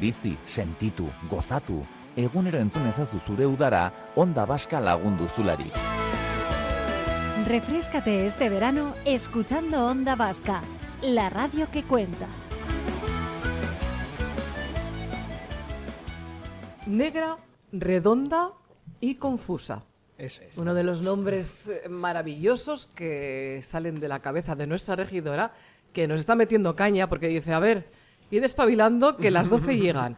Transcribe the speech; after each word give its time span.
Bizi, 0.00 0.30
sentitu, 0.48 1.10
gozatu, 1.28 1.82
egunero 2.16 2.56
entzun 2.56 2.86
ezazu 2.88 3.18
zure 3.20 3.44
udara, 3.44 3.82
onda 4.16 4.46
baska 4.48 4.78
lagundu 4.80 5.26
zulari. 5.28 5.66
Refrescate 7.44 8.24
este 8.24 8.48
verano 8.48 8.94
escuchando 9.04 9.84
Onda 9.84 10.16
Vasca, 10.16 10.62
la 11.02 11.28
radio 11.28 11.70
que 11.70 11.82
cuenta. 11.82 12.26
Negra, 16.86 17.36
redonda 17.70 18.52
y 19.00 19.16
confusa. 19.16 19.82
Eso 20.16 20.40
es. 20.42 20.56
Uno 20.56 20.72
de 20.72 20.82
los 20.82 21.02
nombres 21.02 21.68
eh, 21.68 21.90
maravillosos 21.90 22.86
que 22.86 23.60
salen 23.62 24.00
de 24.00 24.08
la 24.08 24.20
cabeza 24.20 24.56
de 24.56 24.66
nuestra 24.66 24.96
regidora, 24.96 25.52
que 25.92 26.08
nos 26.08 26.20
está 26.20 26.34
metiendo 26.36 26.74
caña 26.74 27.06
porque 27.08 27.28
dice, 27.28 27.52
a 27.52 27.58
ver, 27.58 27.99
y 28.30 28.40
despabilando 28.40 29.16
que 29.16 29.30
las 29.30 29.48
12 29.50 29.76
llegan. 29.76 30.16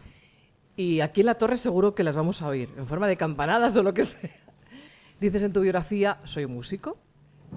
Y 0.76 1.00
aquí 1.00 1.20
en 1.20 1.26
la 1.26 1.34
torre 1.36 1.58
seguro 1.58 1.94
que 1.94 2.02
las 2.02 2.16
vamos 2.16 2.42
a 2.42 2.48
oír, 2.48 2.70
en 2.76 2.86
forma 2.86 3.06
de 3.06 3.16
campanadas 3.16 3.76
o 3.78 3.82
lo 3.82 3.94
que 3.94 4.04
sea. 4.04 4.30
Dices 5.20 5.42
en 5.42 5.52
tu 5.52 5.60
biografía, 5.60 6.18
soy 6.24 6.46
músico, 6.46 6.98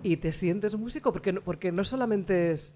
y 0.04 0.18
te 0.18 0.32
sientes 0.32 0.76
músico 0.76 1.12
porque 1.12 1.34
no, 1.34 1.42
porque 1.42 1.72
no 1.72 1.84
solamente 1.84 2.52
es 2.52 2.74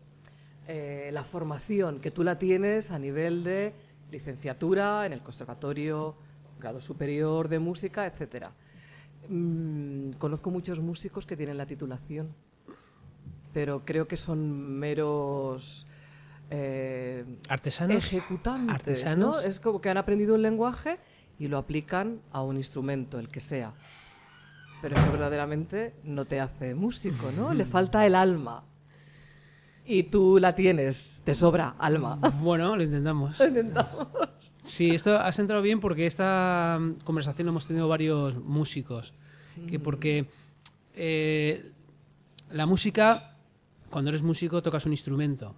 eh, 0.67 1.09
la 1.13 1.23
formación 1.23 1.99
que 1.99 2.11
tú 2.11 2.23
la 2.23 2.39
tienes 2.39 2.91
a 2.91 2.99
nivel 2.99 3.43
de 3.43 3.73
licenciatura 4.11 5.05
en 5.05 5.13
el 5.13 5.21
conservatorio, 5.21 6.15
grado 6.59 6.81
superior 6.81 7.47
de 7.47 7.59
música, 7.59 8.05
etcétera. 8.05 8.51
Mm, 9.27 10.11
conozco 10.13 10.49
muchos 10.49 10.79
músicos 10.79 11.25
que 11.25 11.37
tienen 11.37 11.57
la 11.57 11.65
titulación, 11.65 12.33
pero 13.53 13.83
creo 13.85 14.07
que 14.07 14.17
son 14.17 14.77
meros 14.79 15.85
eh, 16.49 17.25
Artesanos. 17.47 17.97
ejecutantes. 17.97 18.73
Artesanos. 18.73 19.37
¿no? 19.37 19.41
Es 19.41 19.59
como 19.59 19.81
que 19.81 19.89
han 19.89 19.97
aprendido 19.97 20.35
un 20.35 20.41
lenguaje 20.41 20.99
y 21.37 21.47
lo 21.47 21.57
aplican 21.57 22.21
a 22.31 22.41
un 22.41 22.57
instrumento, 22.57 23.19
el 23.19 23.27
que 23.29 23.39
sea. 23.39 23.73
Pero 24.81 24.95
eso 24.95 25.11
verdaderamente 25.11 25.93
no 26.03 26.25
te 26.25 26.39
hace 26.39 26.73
músico, 26.73 27.31
¿no? 27.35 27.53
Le 27.53 27.65
falta 27.65 28.05
el 28.05 28.15
alma. 28.15 28.63
Y 29.85 30.03
tú 30.03 30.37
la 30.39 30.53
tienes, 30.53 31.19
te 31.23 31.33
sobra 31.33 31.75
alma. 31.79 32.19
Bueno, 32.41 32.75
lo 32.75 32.83
intentamos. 32.83 33.39
Intentamos. 33.39 34.07
Sí, 34.61 34.91
esto 34.91 35.17
has 35.17 35.39
entrado 35.39 35.61
bien 35.61 35.79
porque 35.79 36.05
esta 36.05 36.77
mm, 36.79 37.03
conversación 37.03 37.47
la 37.47 37.51
hemos 37.51 37.65
tenido 37.67 37.87
varios 37.87 38.37
músicos. 38.37 39.13
Que 39.67 39.77
porque 39.77 40.29
eh, 40.93 41.73
la 42.49 42.65
música, 42.65 43.35
cuando 43.89 44.09
eres 44.09 44.21
músico, 44.21 44.61
tocas 44.61 44.85
un 44.85 44.93
instrumento. 44.93 45.55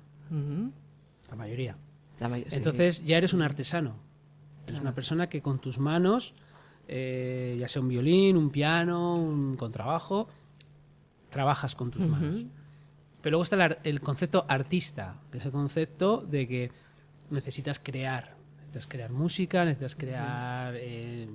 La 1.32 1.36
mayoría. 1.36 1.76
La 2.20 2.30
may- 2.30 2.46
sí. 2.48 2.58
Entonces 2.58 3.04
ya 3.04 3.18
eres 3.18 3.34
un 3.34 3.42
artesano. 3.42 3.96
Eres 4.68 4.80
una 4.80 4.94
persona 4.94 5.28
que 5.28 5.42
con 5.42 5.58
tus 5.60 5.80
manos, 5.80 6.36
eh, 6.88 7.58
ya 7.60 7.68
sea 7.68 7.82
un 7.82 7.88
violín, 7.88 8.38
un 8.38 8.52
piano, 8.52 9.16
un 9.16 9.56
contrabajo, 9.56 10.28
trabajas 11.30 11.74
con 11.76 11.90
tus 11.92 12.06
manos. 12.06 12.44
Pero 13.22 13.32
luego 13.32 13.44
está 13.44 13.64
el, 13.66 13.78
el 13.84 14.02
concepto 14.02 14.46
artista, 14.48 15.16
que 15.32 15.40
es 15.40 15.46
el 15.46 15.52
concepto 15.52 16.18
de 16.22 16.48
que 16.48 16.72
necesitas 17.32 17.80
crear. 17.80 18.36
Necesitas 18.60 18.88
crear 18.88 19.12
música, 19.12 19.66
necesitas 19.66 19.96
crear... 19.96 20.74
eh, 20.78 21.28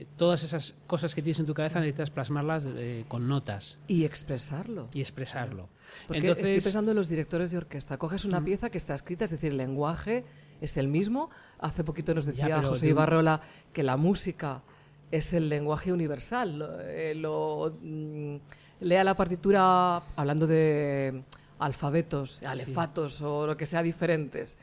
eh, 0.00 0.06
todas 0.16 0.42
esas 0.42 0.74
cosas 0.86 1.14
que 1.14 1.22
tienes 1.22 1.38
en 1.40 1.46
tu 1.46 1.54
cabeza 1.54 1.78
necesitas 1.80 2.10
plasmarlas 2.10 2.66
eh, 2.76 3.04
con 3.08 3.28
notas 3.28 3.78
Y 3.88 4.04
expresarlo. 4.04 4.88
y 4.94 5.00
expresarlo. 5.00 5.68
Porque 6.06 6.20
Entonces, 6.20 6.44
estoy 6.44 6.60
pensando 6.60 6.90
en 6.92 6.96
los 6.96 7.08
directores 7.08 7.50
de 7.50 7.58
orquesta. 7.58 7.96
Coges 7.98 8.24
una 8.24 8.42
pieza 8.44 8.70
que 8.70 8.78
está 8.78 8.94
escrita, 8.94 9.24
es 9.24 9.30
decir, 9.30 9.50
el 9.52 9.56
lenguaje 9.58 10.24
es 10.60 10.76
el 10.76 10.88
mismo. 10.88 11.30
Hace 11.58 11.84
poquito 11.84 12.14
nos 12.14 12.26
decía 12.26 12.46
pero 12.56 12.68
José 12.70 12.86
un- 12.86 12.90
Ibarrola 12.92 13.40
que 13.72 13.82
la 13.82 13.96
música 13.96 14.62
es 15.10 15.32
el 15.34 15.48
lenguaje 15.48 15.92
universal. 15.92 16.58
Lo, 16.58 16.80
eh, 16.80 17.14
lo, 17.14 17.76
mm, 17.82 18.36
lea 18.80 19.04
la 19.04 19.14
partitura 19.14 19.96
hablando 20.16 20.46
de 20.46 21.22
alfabetos, 21.58 22.42
alefatos 22.42 23.20
o 23.22 23.46
lo 23.46 23.56
que 23.56 23.66
sea 23.66 23.82
diferentes. 23.82 24.56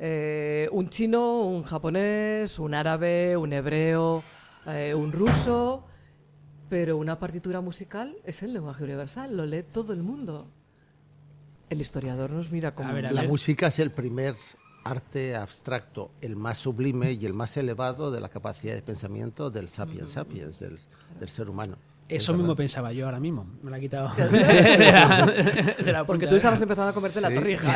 Eh, 0.00 0.68
un 0.70 0.88
chino, 0.88 1.42
un 1.42 1.64
japonés, 1.64 2.58
un 2.60 2.72
árabe, 2.74 3.36
un 3.36 3.52
hebreo, 3.52 4.22
eh, 4.66 4.94
un 4.94 5.12
ruso. 5.12 5.84
Pero 6.68 6.98
una 6.98 7.18
partitura 7.18 7.62
musical 7.62 8.14
es 8.24 8.42
el 8.42 8.52
lenguaje 8.52 8.84
universal, 8.84 9.34
lo 9.34 9.46
lee 9.46 9.62
todo 9.72 9.94
el 9.94 10.02
mundo. 10.02 10.46
El 11.70 11.80
historiador 11.80 12.30
nos 12.30 12.50
mira 12.52 12.74
como... 12.74 12.90
A 12.90 12.92
ver, 12.92 13.06
a 13.06 13.10
La 13.10 13.22
ver. 13.22 13.30
música 13.30 13.68
es 13.68 13.78
el 13.78 13.90
primer 13.90 14.34
arte 14.84 15.34
abstracto, 15.34 16.10
el 16.20 16.36
más 16.36 16.58
sublime 16.58 17.12
y 17.12 17.24
el 17.24 17.32
más 17.32 17.56
elevado 17.56 18.10
de 18.10 18.20
la 18.20 18.28
capacidad 18.28 18.74
de 18.74 18.82
pensamiento 18.82 19.50
del 19.50 19.70
sapiens 19.70 20.12
sapiens, 20.12 20.58
del, 20.60 20.78
del 21.18 21.28
ser 21.30 21.48
humano. 21.48 21.76
Eso 22.06 22.32
Es 22.32 22.38
mismo 22.38 22.54
pensaba 22.56 22.90
yo 22.92 23.04
ahora 23.06 23.20
mismo. 23.20 23.46
Me 23.62 23.70
la 23.70 23.76
he 23.78 23.80
quitado. 23.80 24.08
de 24.14 24.30
la, 24.92 25.26
de 25.84 25.92
la 25.92 26.04
Porque 26.06 26.26
tú 26.26 26.36
estabas 26.36 26.60
empezando 26.60 26.90
a 26.90 26.94
comerte 26.94 27.20
la 27.22 27.28
Sí. 27.28 27.34
torrija. 27.34 27.74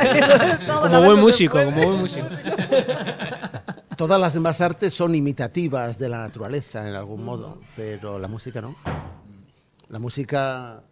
Como 0.81 1.03
buen 1.03 1.19
músico, 1.19 1.63
como 1.63 1.83
buen 1.83 1.99
músico. 1.99 2.27
Todas 4.03 4.19
las 4.19 4.33
demás 4.33 4.59
artes 4.59 4.93
son 4.93 5.15
imitativas 5.15 5.97
de 5.97 6.09
la 6.09 6.17
naturaleza 6.17 6.89
en 6.89 6.93
algún 6.93 7.23
modo, 7.23 7.61
pero 7.77 8.19
la 8.19 8.27
música 8.27 8.61
no. 8.61 8.75
La 9.87 9.97
música, 9.97 10.83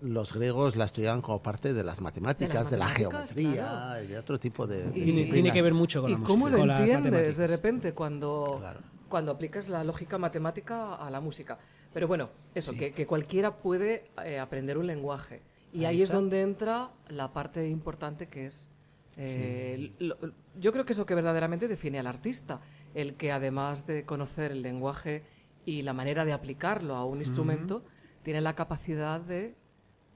los 0.00 0.32
griegos 0.32 0.76
la 0.76 0.84
estudiaban 0.84 1.20
como 1.20 1.42
parte 1.42 1.74
de 1.74 1.82
las 1.82 2.00
matemáticas, 2.00 2.70
de, 2.70 2.76
la 2.78 2.84
matemáticas, 2.86 3.32
geometría 3.32 3.62
claro. 3.66 4.04
y 4.04 4.06
de 4.06 4.18
otro 4.18 4.38
tipo 4.38 4.68
de. 4.68 4.78
Y- 4.78 4.82
Tiene, 4.82 4.94
disciplinas. 5.04 5.32
tiene 5.32 5.52
que 5.52 5.62
ver 5.62 5.74
mucho 5.74 6.00
con 6.02 6.10
¿Y 6.10 6.12
la 6.12 6.18
música. 6.20 6.32
cómo 6.32 6.48
lo 6.48 6.58
entiendes 6.58 7.36
de 7.36 7.46
repente 7.48 7.92
cuando, 7.92 8.58
Claro. 8.60 8.80
cuando 9.08 9.32
aplicas 9.32 9.68
la 9.68 9.82
lógica 9.82 10.16
matemática 10.18 10.94
a 10.94 11.10
la 11.10 11.20
música? 11.20 11.58
Pero 11.92 12.06
bueno, 12.06 12.28
eso, 12.54 12.72
que, 12.74 12.92
que 12.92 13.04
cualquiera 13.04 13.56
puede 13.56 14.04
eh, 14.24 14.38
aprender 14.38 14.78
un 14.78 14.86
lenguaje. 14.86 15.42
Y 15.72 15.78
ahí, 15.86 15.96
Ahí 15.96 16.02
es 16.02 16.12
donde 16.12 16.42
entra 16.42 16.90
la 17.08 17.32
parte 17.32 17.68
importante 17.68 18.28
que 18.28 18.46
es... 18.46 18.70
eh, 19.16 19.92
lo- 19.98 20.16
yo 20.58 20.72
creo 20.72 20.84
que 20.84 20.92
es 20.92 20.98
lo 20.98 21.06
que 21.06 21.14
verdaderamente 21.14 21.68
define 21.68 21.98
al 21.98 22.06
artista, 22.06 22.60
el 22.94 23.14
que 23.14 23.32
además 23.32 23.86
de 23.86 24.04
conocer 24.04 24.52
el 24.52 24.62
lenguaje 24.62 25.22
y 25.66 25.82
la 25.82 25.92
manera 25.92 26.24
de 26.24 26.32
aplicarlo 26.32 26.94
a 26.96 27.04
un 27.04 27.18
instrumento, 27.20 27.84
tiene 28.22 28.40
la 28.40 28.54
capacidad 28.54 29.20
de 29.20 29.54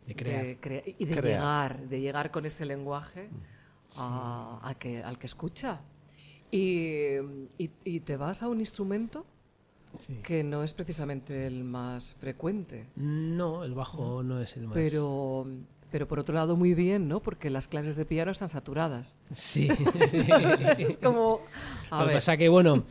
De 0.06 0.14
crear. 0.16 0.44
de 0.44 0.58
crea- 0.60 0.82
y 0.86 1.04
de 1.04 1.16
Crear. 1.16 1.24
llegar, 1.24 1.88
de 1.88 2.00
llegar 2.00 2.30
con 2.30 2.46
ese 2.46 2.64
lenguaje 2.64 3.28
a, 3.98 4.60
a 4.62 4.74
que, 4.74 5.02
al 5.02 5.18
que 5.18 5.26
escucha. 5.26 5.80
Y, 6.50 7.16
y- 7.58 7.70
y 7.84 8.00
te 8.00 8.16
vas 8.16 8.42
a 8.42 8.48
un 8.48 8.60
instrumento 8.60 9.26
Sí. 9.98 10.14
que 10.24 10.42
no 10.42 10.64
es 10.64 10.72
precisamente 10.72 11.46
el 11.46 11.62
más 11.62 12.16
frecuente, 12.16 12.88
No, 12.96 13.62
el 13.62 13.74
bajo 13.74 14.24
no 14.24 14.40
es 14.40 14.56
el 14.56 14.64
más. 14.66 14.74
pero, 14.74 15.46
pero 15.94 16.08
por 16.08 16.18
otro 16.18 16.34
lado 16.34 16.56
muy 16.56 16.74
bien, 16.74 17.06
¿no? 17.06 17.20
Porque 17.22 17.50
las 17.50 17.68
clases 17.68 17.94
de 17.94 18.04
piano 18.04 18.32
están 18.32 18.48
saturadas. 18.48 19.16
Sí, 19.30 19.68
sí. 20.08 20.18
Es 20.78 20.96
como, 20.98 21.40
a 21.88 22.00
Lo 22.02 22.08
que 22.08 22.14
pasa 22.14 22.36
que, 22.36 22.48
bueno, 22.48 22.84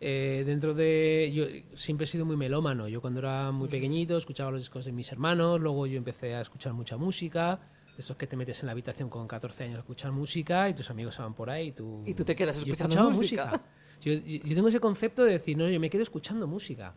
eh, 0.00 0.44
dentro 0.46 0.72
de. 0.72 1.32
Yo 1.34 1.46
siempre 1.76 2.04
he 2.04 2.06
sido 2.06 2.24
muy 2.24 2.36
melómano. 2.36 2.86
Yo 2.86 3.00
cuando 3.00 3.18
era 3.18 3.50
muy 3.50 3.66
pequeñito 3.68 4.16
escuchaba 4.16 4.52
los 4.52 4.60
discos 4.60 4.84
de 4.84 4.92
mis 4.92 5.10
hermanos, 5.10 5.60
luego 5.60 5.88
yo 5.88 5.96
empecé 5.98 6.36
a 6.36 6.42
escuchar 6.42 6.74
mucha 6.74 6.96
música. 6.96 7.58
de 7.96 8.00
Estos 8.00 8.16
que 8.16 8.28
te 8.28 8.36
metes 8.36 8.60
en 8.60 8.66
la 8.66 8.72
habitación 8.72 9.08
con 9.08 9.26
14 9.26 9.64
años 9.64 9.76
a 9.78 9.80
escuchar 9.80 10.12
música 10.12 10.68
y 10.68 10.74
tus 10.74 10.88
amigos 10.90 11.16
se 11.16 11.22
van 11.22 11.34
por 11.34 11.50
ahí 11.50 11.66
y 11.68 11.72
tú. 11.72 12.04
Y 12.06 12.14
tú 12.14 12.24
te 12.24 12.36
quedas 12.36 12.54
Yo 12.64 12.72
escuchando 12.72 13.10
escuchaba 13.10 13.50
música. 13.50 13.62
Yo, 14.00 14.12
yo- 14.12 14.44
yo 14.44 14.54
tengo 14.54 14.68
ese 14.68 14.78
concepto 14.78 15.24
de 15.24 15.32
decir, 15.32 15.56
no, 15.58 15.68
yo 15.68 15.80
me 15.80 15.90
quedo 15.90 16.04
escuchando 16.04 16.46
música. 16.46 16.94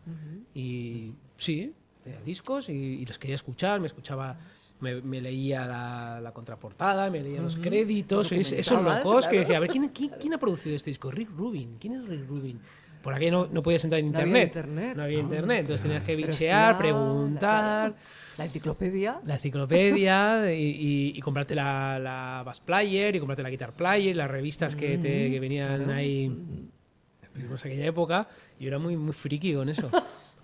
Y 0.54 1.14
sí, 1.36 1.74
tenía 2.04 2.20
discos 2.20 2.68
y, 2.68 2.72
y 2.74 3.06
los 3.06 3.18
quería 3.18 3.34
escuchar, 3.34 3.80
me 3.80 3.88
escuchaba. 3.88 4.38
Me, 4.80 5.00
me 5.02 5.20
leía 5.20 5.66
la, 5.66 6.20
la 6.20 6.32
contraportada, 6.32 7.10
me 7.10 7.20
leía 7.20 7.40
los 7.42 7.56
créditos, 7.56 8.30
es- 8.32 8.52
esos 8.52 8.82
locos 8.82 9.26
que 9.26 9.40
decía, 9.40 9.56
a 9.56 9.60
ver, 9.60 9.70
¿quién, 9.70 9.88
quién, 9.88 10.10
quién 10.20 10.34
ha 10.34 10.38
producido 10.38 10.76
este 10.76 10.90
disco? 10.90 11.10
Rick 11.10 11.30
Rubin. 11.36 11.76
¿Quién 11.80 11.94
es 11.94 12.06
Rick 12.06 12.28
Rubin? 12.28 12.60
Por 13.02 13.14
aquí 13.14 13.30
no, 13.30 13.46
no 13.50 13.62
podías 13.62 13.82
entrar 13.84 14.00
en 14.00 14.10
No 14.12 14.18
había 14.18 14.42
internet. 14.42 14.96
No 14.96 15.02
había 15.04 15.18
internet. 15.20 15.60
Entonces 15.60 15.82
tenías 15.82 16.02
que 16.04 16.14
Pero 16.14 16.26
bichear, 16.28 16.78
preguntar. 16.78 17.94
La 18.36 18.44
enciclopedia. 18.44 19.20
La 19.24 19.34
enciclopedia 19.36 20.52
y, 20.52 20.62
y- 20.62 21.12
y 21.16 21.20
comprarte 21.20 21.54
la, 21.54 21.98
la 21.98 22.42
Bass 22.44 22.60
Player 22.60 23.14
y 23.14 23.18
comprarte 23.18 23.42
la 23.42 23.50
Guitar 23.50 23.72
Player, 23.74 24.14
las 24.16 24.30
revistas 24.30 24.76
que, 24.76 24.96
te, 24.98 25.30
que 25.30 25.40
venían 25.40 25.90
ahí. 25.90 26.28
Vivimos 27.34 27.64
aquella 27.64 27.86
época. 27.86 28.28
y 28.58 28.64
Yo 28.64 28.68
era 28.68 28.78
muy, 28.78 28.96
muy 28.96 29.12
friki 29.12 29.54
con 29.54 29.68
eso. 29.68 29.90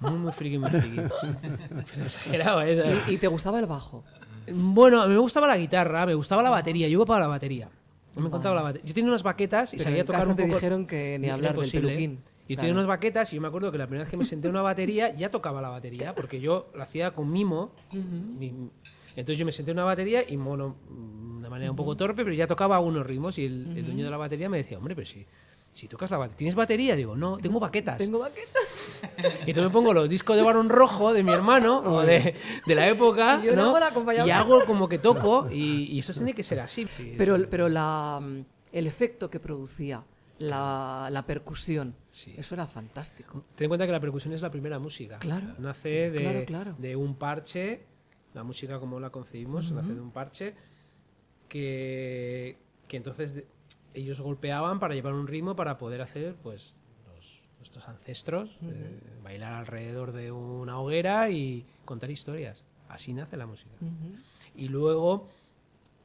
Muy, 0.01 0.13
muy 0.13 0.33
friki, 0.33 0.59
muy 0.59 0.71
friki. 0.71 1.01
Pues 1.71 1.99
exagerado, 1.99 2.63
¿eh? 2.63 2.83
¿Y, 3.09 3.15
y 3.15 3.17
te 3.19 3.27
gustaba 3.29 3.59
el 3.59 3.67
bajo? 3.67 4.05
Bueno, 4.53 5.03
a 5.03 5.07
mí 5.07 5.13
me 5.15 5.19
gustaba 5.21 5.47
la 5.47 5.57
guitarra, 5.57 6.07
me 6.07 6.15
gustaba 6.15 6.43
la 6.43 6.51
batería. 6.51 6.87
Yo 6.89 6.93
iba 6.95 7.07
para 7.07 7.21
la 7.25 7.29
batería. 7.29 7.69
No 8.15 8.23
me 8.23 8.29
encantaba 8.29 8.55
la 8.55 8.63
batería. 8.63 8.87
Yo 8.87 8.95
tenía 8.95 9.11
unas 9.11 9.23
baquetas 9.23 9.73
y 9.75 9.77
Pero 9.77 9.85
sabía 9.85 10.01
en 10.01 10.07
tocar 10.07 10.21
casa 10.21 10.31
un 10.33 10.37
te 10.37 10.43
poco. 10.45 10.55
dijeron 10.57 10.87
que 10.87 11.19
ni 11.19 11.29
hablar 11.29 11.53
del 11.53 11.61
imposible. 11.65 11.89
peluquín. 11.89 12.19
Y 12.47 12.55
Claro. 12.57 12.61
tenía 12.67 12.75
unas 12.75 12.87
baquetas 12.87 13.33
y 13.33 13.37
yo 13.37 13.43
me 13.43 13.49
acuerdo 13.49 13.73
que 13.73 13.79
la 13.79 13.87
primera 13.87 14.05
vez 14.05 14.11
que 14.11 14.17
me 14.19 14.25
senté 14.27 14.49
en 14.49 14.53
una 14.53 14.61
batería 14.63 15.15
ya 15.17 15.31
tocaba 15.31 15.63
la 15.63 15.71
batería, 15.71 16.15
porque 16.15 16.41
yo 16.41 16.69
lo 16.75 16.83
hacía 16.83 17.11
con 17.13 17.31
mimo. 17.33 17.73
Mi- 17.93 18.53
entonces 19.17 19.39
yo 19.39 19.47
me 19.47 19.53
senté 19.53 19.71
en 19.71 19.79
una 19.79 19.85
batería 19.87 20.23
y 20.29 20.37
mm, 20.37 21.41
de 21.43 21.49
manera 21.49 21.71
un 21.71 21.77
poco 21.77 21.97
torpe, 21.97 22.23
pero 22.23 22.35
ya 22.35 22.47
tocaba 22.47 22.79
unos 22.81 23.07
ritmos 23.07 23.39
y 23.39 23.47
el, 23.47 23.77
el 23.79 23.85
dueño 23.87 24.05
de 24.05 24.11
la 24.11 24.17
batería 24.19 24.49
me 24.51 24.59
decía, 24.59 24.77
hombre, 24.77 24.95
pero 24.95 25.07
si, 25.07 25.25
si 25.75 25.89
tocas 25.89 26.09
la 26.13 26.19
batería, 26.19 26.37
¿tienes 26.39 26.55
batería? 26.55 26.95
Digo, 26.95 27.17
no, 27.17 27.37
tengo 27.39 27.59
baquetas. 27.59 27.99
Tengo 27.99 28.21
baqueta. 28.21 28.61
Y 29.45 29.51
entonces 29.51 29.65
me 29.65 29.71
pongo 29.71 29.93
los 29.93 30.09
discos 30.09 30.37
de 30.37 30.43
Barón 30.43 30.69
Rojo 30.69 31.13
de 31.13 31.25
mi 31.25 31.33
hermano 31.33 31.79
o 31.81 32.03
de, 32.03 32.35
de 32.65 32.75
la 32.77 32.87
época 32.89 33.41
Y 33.43 33.47
yo 33.47 33.57
¿no? 33.57 33.75
hago 33.77 34.05
y 34.25 34.31
hago 34.31 34.65
como 34.67 34.89
que 34.89 34.99
toco 34.99 35.49
y, 35.51 35.87
y 35.91 35.99
eso 35.99 36.13
tiene 36.13 36.33
que 36.33 36.45
ser 36.45 36.61
así. 36.61 36.87
Sí, 36.87 37.15
Pero, 37.19 37.37
sí. 37.37 37.47
pero 37.51 37.69
la, 37.69 38.21
mm, 38.23 38.45
el 38.73 38.87
efecto 38.87 39.29
que 39.29 39.41
producía, 39.41 40.05
la, 40.39 41.09
la 41.11 41.27
percusión, 41.27 41.97
Sí. 42.11 42.35
eso 42.39 42.55
era 42.55 42.69
fantástico. 42.69 43.45
Ten 43.57 43.65
en 43.65 43.69
cuenta 43.71 43.85
que 43.87 43.93
la 43.93 44.01
percusión 44.01 44.33
es 44.33 44.43
la 44.43 44.53
primera 44.53 44.79
música. 44.79 45.19
Claro, 45.19 45.55
Nace 45.59 46.11
de, 46.13 46.21
claro, 46.21 46.45
claro. 46.47 46.75
de 46.79 46.95
un 46.95 47.17
parche, 47.17 47.85
la 48.33 48.45
música 48.45 48.79
como 48.79 49.01
la 49.01 49.11
concebimos, 49.11 49.73
nace 49.73 49.93
de 49.95 50.01
un 50.01 50.13
parche 50.13 50.55
que, 51.49 52.59
que 52.89 52.97
entonces 52.97 53.45
ellos 53.95 54.21
golpeaban 54.21 54.79
para 54.81 54.95
llevar 54.95 55.15
un 55.15 55.27
ritmo 55.27 55.55
para 55.57 55.79
poder 55.79 56.01
hacer 56.03 56.35
pues 56.43 56.75
los- 57.07 57.41
nuestros 57.59 57.89
ancestros, 57.89 58.59
eh, 58.63 59.01
bailar 59.23 59.53
alrededor 59.55 60.13
de 60.13 60.31
una 60.33 60.79
hoguera 60.81 61.31
y 61.31 61.67
contar 61.85 62.11
historias. 62.11 62.65
Así 62.89 63.15
nace 63.15 63.37
la 63.37 63.47
música. 63.47 63.75
Y 64.55 64.69
luego 64.69 65.29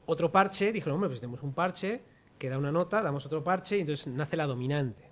otro 0.06 0.32
parche, 0.32 0.72
dijeron, 0.72 0.94
hombre, 0.94 1.08
pues 1.10 1.20
tenemos 1.20 1.42
un 1.42 1.52
parche 1.52 2.02
que 2.38 2.48
da 2.48 2.56
una 2.58 2.72
nota, 2.72 3.02
damos 3.02 3.26
otro 3.26 3.44
parche 3.44 3.76
y 3.76 3.80
entonces 3.80 4.06
nace 4.08 4.36
la 4.36 4.46
dominante. 4.46 5.09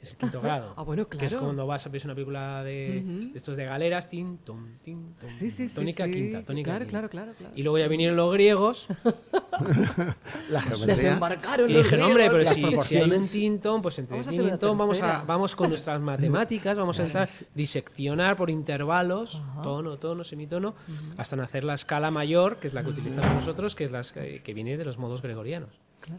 Es 0.00 0.10
el 0.12 0.16
quinto 0.18 0.40
grado. 0.42 0.74
Ah, 0.76 0.82
bueno, 0.82 1.08
Que 1.08 1.24
es 1.24 1.30
claro. 1.32 1.44
cuando 1.46 1.66
vas 1.66 1.84
a 1.86 1.88
ver 1.88 2.02
una 2.04 2.14
película 2.14 2.62
de, 2.62 3.02
de 3.32 3.36
estos 3.36 3.56
de 3.56 3.64
galeras, 3.64 4.08
tin, 4.08 4.38
tom, 4.38 4.78
tin, 4.82 5.14
tom, 5.14 5.28
Sí, 5.28 5.50
sí, 5.50 5.66
sí. 5.68 5.74
tónica 5.74 6.04
sí. 6.04 6.10
quinta, 6.12 6.44
tónica 6.44 6.70
claro, 6.70 6.84
quinta. 6.84 6.90
claro, 6.90 7.08
claro, 7.10 7.32
claro. 7.38 7.52
Y 7.56 7.62
luego 7.62 7.78
ya 7.78 7.88
vinieron 7.88 8.16
los 8.16 8.32
griegos 8.32 8.86
La. 10.50 10.60
Desembarcaron 10.86 11.70
y 11.70 11.74
los 11.74 11.84
dijeron, 11.84 12.06
hombre, 12.06 12.28
pero 12.30 12.44
si, 12.44 12.62
si 12.82 12.96
hay 12.98 13.10
un 13.10 13.26
tin, 13.28 13.60
tom, 13.60 13.82
pues 13.82 13.98
entre 13.98 14.14
Vamos 14.14 14.26
a 14.28 14.30
tin 14.30 14.40
hacer 14.40 14.54
y 14.54 14.58
tom 14.58 14.78
vamos, 14.78 15.00
a, 15.02 15.24
vamos 15.26 15.56
con 15.56 15.68
nuestras 15.70 16.00
matemáticas, 16.12 16.78
vamos 16.78 16.98
a 16.98 17.02
intentar 17.02 17.28
diseccionar 17.54 18.36
por 18.36 18.50
intervalos, 18.50 19.42
tono, 19.62 19.98
tono, 19.98 20.24
semitono, 20.24 20.74
hasta 21.16 21.36
nacer 21.36 21.64
la 21.64 21.74
escala 21.74 22.10
mayor, 22.10 22.58
que 22.58 22.66
es 22.66 22.74
la 22.74 22.82
que 22.82 22.90
utilizamos 22.90 23.34
nosotros, 23.34 23.74
que 23.74 23.84
es 23.84 23.90
la 23.90 24.02
que, 24.02 24.42
que 24.42 24.54
viene 24.54 24.76
de 24.76 24.84
los 24.84 24.98
modos 24.98 25.22
gregorianos. 25.22 25.70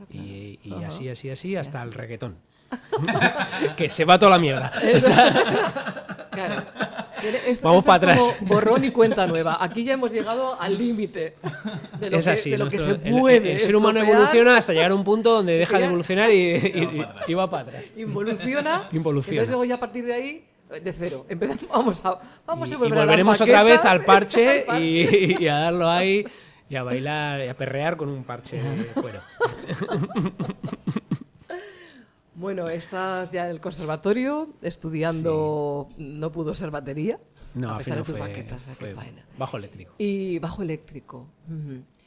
Y, 0.09 0.59
y 0.63 0.73
así, 0.83 1.07
así, 1.09 1.29
así, 1.29 1.55
hasta 1.55 1.81
el 1.83 1.93
reggaetón. 1.93 2.37
que 3.77 3.89
se 3.89 4.05
va 4.05 4.17
toda 4.19 4.31
la 4.31 4.39
mierda. 4.39 4.71
Claro. 6.37 6.61
Esto- 7.47 7.67
Vamos 7.67 7.79
esto 7.79 7.87
para 7.87 8.13
es 8.13 8.19
como 8.19 8.29
atrás. 8.29 8.47
Borrón 8.47 8.83
y 8.83 8.91
cuenta 8.91 9.25
nueva. 9.25 9.57
Aquí 9.59 9.83
ya 9.83 9.93
hemos 9.93 10.11
llegado 10.11 10.55
al 10.61 10.77
límite 10.77 11.33
de 11.99 12.09
lo, 12.11 12.17
es 12.19 12.25
que, 12.25 12.29
así. 12.31 12.49
de 12.51 12.59
lo 12.59 12.67
que 12.67 12.77
se 12.77 12.91
el- 12.91 12.99
puede. 13.19 13.53
el, 13.53 13.59
ser 13.59 13.75
humano 13.75 13.99
evoluciona 14.01 14.55
hasta 14.55 14.71
llegar 14.73 14.91
a 14.91 14.95
un 14.95 15.03
punto 15.03 15.31
donde 15.33 15.53
deja 15.57 15.79
de 15.79 15.85
evolucionar 15.85 16.29
y, 16.29 16.35
y- 16.35 16.55
y- 16.57 17.05
y 17.27 17.33
va 17.33 17.49
para 17.49 17.63
atrás. 17.63 17.91
Involuciona. 17.97 18.87
Involuciona. 18.91 19.33
Entonces 19.33 19.49
luego 19.49 19.65
ya 19.65 19.75
a 19.75 19.79
partir 19.79 20.05
de 20.05 20.13
ahí, 20.13 20.45
de 20.83 20.93
cero. 20.93 21.25
Empezamos, 21.27 21.67
vamos 21.69 22.05
a, 22.05 22.19
vamos 22.45 22.69
y, 22.69 22.73
a 22.73 22.75
y 22.75 22.77
volver 22.77 22.93
a 22.93 22.95
las 22.97 23.05
volveremos 23.07 23.41
otra 23.41 23.63
vez 23.63 23.83
al 23.83 24.05
parche 24.05 24.65
y, 24.79 25.43
y 25.43 25.47
a 25.47 25.55
darlo 25.57 25.89
ahí 25.89 26.23
y 26.69 26.75
a 26.75 26.83
bailar 26.83 27.41
y 27.41 27.47
a 27.47 27.57
perrear 27.57 27.97
con 27.97 28.09
un 28.09 28.23
parche 28.23 28.61
de 28.61 28.85
cuero. 29.01 29.21
Bueno, 32.37 32.69
estás 32.69 33.31
ya 33.31 33.45
en 33.45 33.51
el 33.51 33.59
conservatorio 33.59 34.49
estudiando, 34.61 35.89
no 35.97 36.31
pudo 36.31 36.53
ser 36.53 36.69
batería, 36.69 37.19
No, 37.55 37.71
a 37.71 37.77
pesar 37.79 37.97
de 37.97 38.03
tus 38.03 38.15
fue, 38.15 38.29
¿eh? 38.29 38.33
qué 38.33 38.43
fue 38.75 38.93
faena. 38.93 39.25
bajo 39.39 39.57
eléctrico. 39.57 39.95
Y 39.97 40.37
bajo 40.37 40.61
eléctrico, 40.61 41.25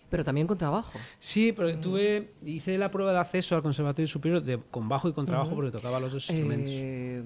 pero 0.08 0.22
también 0.22 0.46
con 0.46 0.56
trabajo. 0.56 0.96
Sí, 1.18 1.52
pero 1.52 1.76
tuve 1.80 2.34
hice 2.44 2.78
la 2.78 2.92
prueba 2.92 3.12
de 3.12 3.18
acceso 3.18 3.56
al 3.56 3.62
conservatorio 3.62 4.06
superior 4.06 4.40
de, 4.40 4.58
con 4.58 4.88
bajo 4.88 5.08
y 5.08 5.12
con 5.12 5.26
trabajo 5.26 5.52
porque 5.56 5.72
tocaba 5.72 5.98
los 5.98 6.12
dos 6.12 6.30
instrumentos. 6.30 6.70
Eh, 6.72 7.22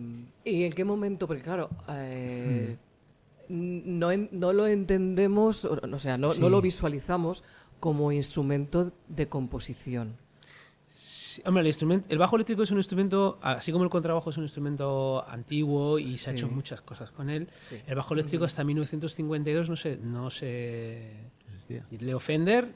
¿Y 0.46 0.62
en 0.64 0.72
qué 0.72 0.84
momento? 0.84 1.26
Porque 1.26 1.42
claro, 1.42 1.68
eh, 1.90 2.76
Hmm. 3.46 3.98
no, 3.98 4.08
no 4.32 4.54
lo 4.54 4.66
entendemos, 4.66 5.66
o, 5.66 5.78
o 5.92 5.98
sea, 5.98 6.16
no, 6.16 6.30
Sí. 6.30 6.40
no 6.40 6.48
lo 6.48 6.62
visualizamos 6.62 7.44
como 7.80 8.10
instrumento 8.12 8.94
de 9.08 9.28
composición. 9.28 10.16
Sí, 10.96 11.42
hombre, 11.44 11.62
el, 11.62 11.66
instrumento, 11.66 12.06
el 12.08 12.18
bajo 12.18 12.36
eléctrico 12.36 12.62
es 12.62 12.70
un 12.70 12.76
instrumento, 12.78 13.38
así 13.42 13.72
como 13.72 13.82
el 13.82 13.90
contrabajo 13.90 14.30
es 14.30 14.36
un 14.36 14.44
instrumento 14.44 15.24
antiguo 15.28 15.98
y 15.98 16.18
se 16.18 16.30
ha 16.30 16.32
Sí. 16.32 16.38
hecho 16.38 16.48
muchas 16.48 16.80
cosas 16.82 17.10
con 17.10 17.30
él. 17.30 17.48
Sí. 17.62 17.80
El 17.88 17.96
bajo 17.96 18.14
eléctrico 18.14 18.44
hasta 18.44 18.62
1952 18.62 19.68
no 19.70 19.74
se, 19.74 19.96
no 19.96 20.30
se 20.30 21.10
Leo 21.98 22.20
Fender 22.20 22.68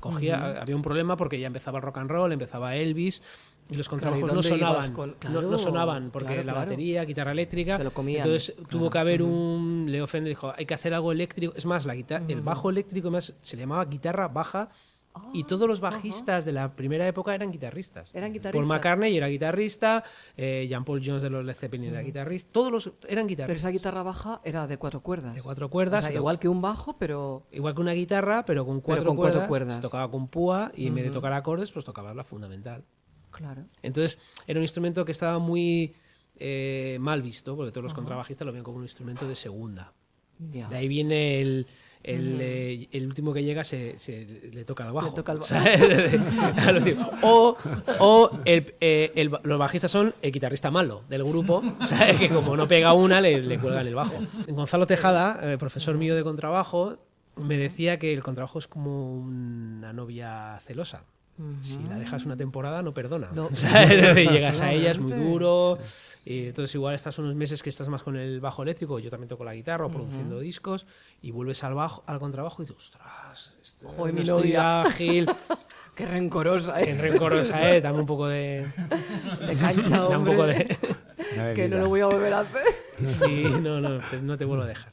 cogía, 0.00 0.62
había 0.62 0.74
un 0.74 0.80
problema 0.80 1.16
porque 1.18 1.38
ya 1.38 1.46
empezaba 1.48 1.78
el 1.78 1.82
rock 1.82 1.98
and 1.98 2.10
roll, 2.10 2.32
empezaba 2.32 2.74
Elvis 2.74 3.20
y 3.68 3.74
los 3.74 3.86
Claro, 3.86 4.16
¿y 4.16 4.20
contrabajos 4.20 4.32
no 4.32 4.42
sonaban, 4.42 4.92
con- 4.94 5.10
no, 5.24 5.30
no 5.30 5.40
Claro, 5.40 5.58
sonaban 5.58 6.10
porque 6.10 6.28
claro, 6.28 6.42
la 6.44 6.52
claro. 6.54 6.70
batería, 6.70 7.04
guitarra 7.04 7.32
eléctrica, 7.32 7.76
Se 7.76 7.84
lo 7.84 7.92
comían. 7.92 8.22
entonces 8.26 8.56
tuvo 8.70 8.88
que 8.88 8.98
haber 8.98 9.20
un 9.22 9.86
Leo 9.90 10.06
Fender 10.06 10.30
dijo 10.30 10.54
hay 10.56 10.64
que 10.64 10.72
hacer 10.72 10.94
algo 10.94 11.12
eléctrico, 11.12 11.52
es 11.54 11.66
más 11.66 11.84
la 11.84 11.94
guitarra, 11.94 12.24
el 12.28 12.40
bajo 12.40 12.70
eléctrico 12.70 13.10
más 13.10 13.34
se 13.42 13.56
le 13.56 13.64
llamaba 13.64 13.84
guitarra 13.84 14.26
baja 14.28 14.70
y 15.32 15.44
todos 15.44 15.66
los 15.68 15.80
bajistas 15.80 16.44
de 16.44 16.52
la 16.52 16.74
primera 16.76 17.06
época 17.06 17.34
eran 17.34 17.50
guitarristas. 17.50 18.14
Eran 18.14 18.28
Paul 18.28 18.32
guitarristas. 18.34 18.68
McCartney 18.68 19.16
era 19.16 19.26
guitarrista, 19.28 20.04
eh, 20.36 20.66
Jean 20.68 20.84
Paul 20.84 21.00
Jones 21.04 21.22
de 21.22 21.30
los 21.30 21.44
Led 21.44 21.54
Zeppelin 21.54 21.90
era 21.90 22.00
guitarrista, 22.02 22.50
todos 22.52 22.70
los 22.72 22.86
eran 22.86 23.24
Pero 23.24 23.26
guitarristas. 23.26 23.62
esa 23.62 23.70
guitarra 23.70 24.02
baja 24.04 24.40
era 24.44 24.66
de 24.66 24.76
cuatro 24.78 25.00
cuerdas. 25.02 25.34
De 25.34 25.42
cuatro 25.42 25.66
O 25.66 25.70
cuerdas, 25.70 26.02
sea, 26.04 26.08
se 26.08 26.14
to- 26.14 26.20
igual 26.20 26.38
que 26.38 26.48
un 26.48 26.60
bajo, 26.62 26.96
pero 26.98 27.46
Igual 27.50 27.74
que 27.74 27.80
una 27.80 27.92
guitarra, 27.92 28.44
pero 28.44 28.64
con 28.64 28.80
cuatro, 28.80 29.04
con 29.04 29.16
cuatro 29.16 29.32
cuerdas, 29.40 29.48
cuerdas. 29.48 29.76
Se 29.76 29.82
tocaba 29.82 30.10
con 30.10 30.28
púa 30.28 30.70
y 30.76 30.86
en 30.86 30.94
vez 30.94 31.04
de 31.04 31.10
tocar 31.10 31.32
acordes, 31.32 31.72
pues 31.72 31.84
tocabas 31.84 32.14
la 32.14 32.24
fundamental. 32.24 32.84
claro. 33.30 33.64
Entonces, 33.82 34.18
era 34.46 34.58
un 34.60 34.64
instrumento 34.64 35.04
que 35.04 35.12
estaba 35.12 35.38
muy 35.38 35.94
eh, 36.36 36.96
mal 37.00 37.20
visto, 37.20 37.54
porque 37.56 37.70
todos 37.72 37.82
los 37.84 37.94
contrabajistas 37.94 38.46
lo 38.46 38.52
ven 38.52 38.62
como 38.62 38.78
un 38.78 38.84
instrumento 38.84 39.26
de 39.28 39.34
segunda. 39.34 39.92
Ya. 40.38 40.68
De 40.68 40.76
ahí 40.76 40.88
viene 40.88 41.40
el. 41.42 41.66
El, 42.02 42.38
eh, 42.40 42.88
el 42.92 43.06
último 43.06 43.34
que 43.34 43.42
llega 43.44 43.62
se, 43.62 43.98
se- 43.98 44.50
le 44.54 44.64
toca 44.64 44.86
al 44.86 44.92
bajo. 44.92 45.12
toca 45.14 45.32
al 45.32 45.38
bajo. 45.38 45.54
o 47.22 47.56
o 47.98 48.30
el, 48.44 48.74
eh, 48.80 49.12
el- 49.16 49.30
los 49.42 49.58
bajistas 49.58 49.90
son 49.90 50.14
el 50.22 50.32
guitarrista 50.32 50.70
malo 50.70 51.02
del 51.08 51.24
grupo, 51.24 51.62
¿sabes? 51.84 52.16
que 52.18 52.28
como 52.30 52.56
no 52.56 52.66
pega 52.66 52.92
una, 52.94 53.20
le, 53.20 53.40
le 53.42 53.58
cuelgan 53.58 53.86
el 53.86 53.94
bajo. 53.94 54.14
Gonzalo 54.48 54.86
Tejada, 54.86 55.38
eh, 55.42 55.58
profesor 55.58 55.96
mío 55.96 56.16
de 56.16 56.22
contrabajo, 56.22 56.96
me 57.36 57.56
decía 57.58 57.98
que 57.98 58.12
el 58.14 58.22
contrabajo 58.22 58.58
es 58.58 58.66
como 58.68 59.14
una 59.14 59.92
novia 59.92 60.58
celosa. 60.64 61.04
Si 61.62 61.82
la 61.84 61.96
dejas 61.98 62.24
una 62.26 62.36
temporada, 62.36 62.82
no 62.82 62.92
perdona. 62.94 63.30
No. 63.34 63.48
Llegas 64.14 64.60
a 64.60 64.72
ella, 64.72 64.90
es 64.90 64.98
muy 64.98 65.12
duro. 65.12 65.78
Y 66.24 66.48
entonces, 66.48 66.74
igual 66.74 66.94
estás 66.94 67.18
unos 67.18 67.34
meses 67.34 67.62
que 67.62 67.70
estás 67.70 67.88
más 67.88 68.02
con 68.02 68.16
el 68.16 68.40
bajo 68.40 68.62
eléctrico. 68.62 68.98
Yo 68.98 69.10
también 69.10 69.28
toco 69.28 69.44
la 69.44 69.54
guitarra 69.54 69.86
o 69.86 69.90
produciendo 69.90 70.38
discos. 70.38 70.86
Y 71.22 71.30
vuelves 71.30 71.64
al 71.64 71.74
bajo, 71.74 72.02
al 72.06 72.18
contrabajo 72.18 72.62
y 72.62 72.66
dices, 72.66 72.76
ostras, 72.82 73.54
este, 73.62 73.86
Joder, 73.86 74.12
no 74.14 74.16
mi 74.18 74.22
estoy 74.22 74.42
novia". 74.42 74.82
ágil. 74.82 75.30
Qué 75.94 76.06
rencorosa, 76.06 76.74
Qué 76.80 76.90
¿eh? 76.92 76.94
rencorosa, 76.98 77.70
¿eh? 77.70 77.80
Dame 77.80 78.00
un 78.00 78.06
poco 78.06 78.26
de. 78.28 78.66
De 79.46 79.54
cancha, 79.56 79.98
da 80.08 80.18
un 80.18 80.24
poco 80.24 80.46
de. 80.46 80.76
Que 81.54 81.68
no 81.68 81.78
lo 81.78 81.88
voy 81.88 82.00
a 82.00 82.06
volver 82.06 82.32
a 82.34 82.40
hacer. 82.40 82.62
Sí, 83.04 83.44
no, 83.62 83.80
no, 83.80 83.98
te- 83.98 84.20
no 84.22 84.36
te 84.38 84.44
vuelvo 84.44 84.64
a 84.64 84.66
dejar. 84.66 84.92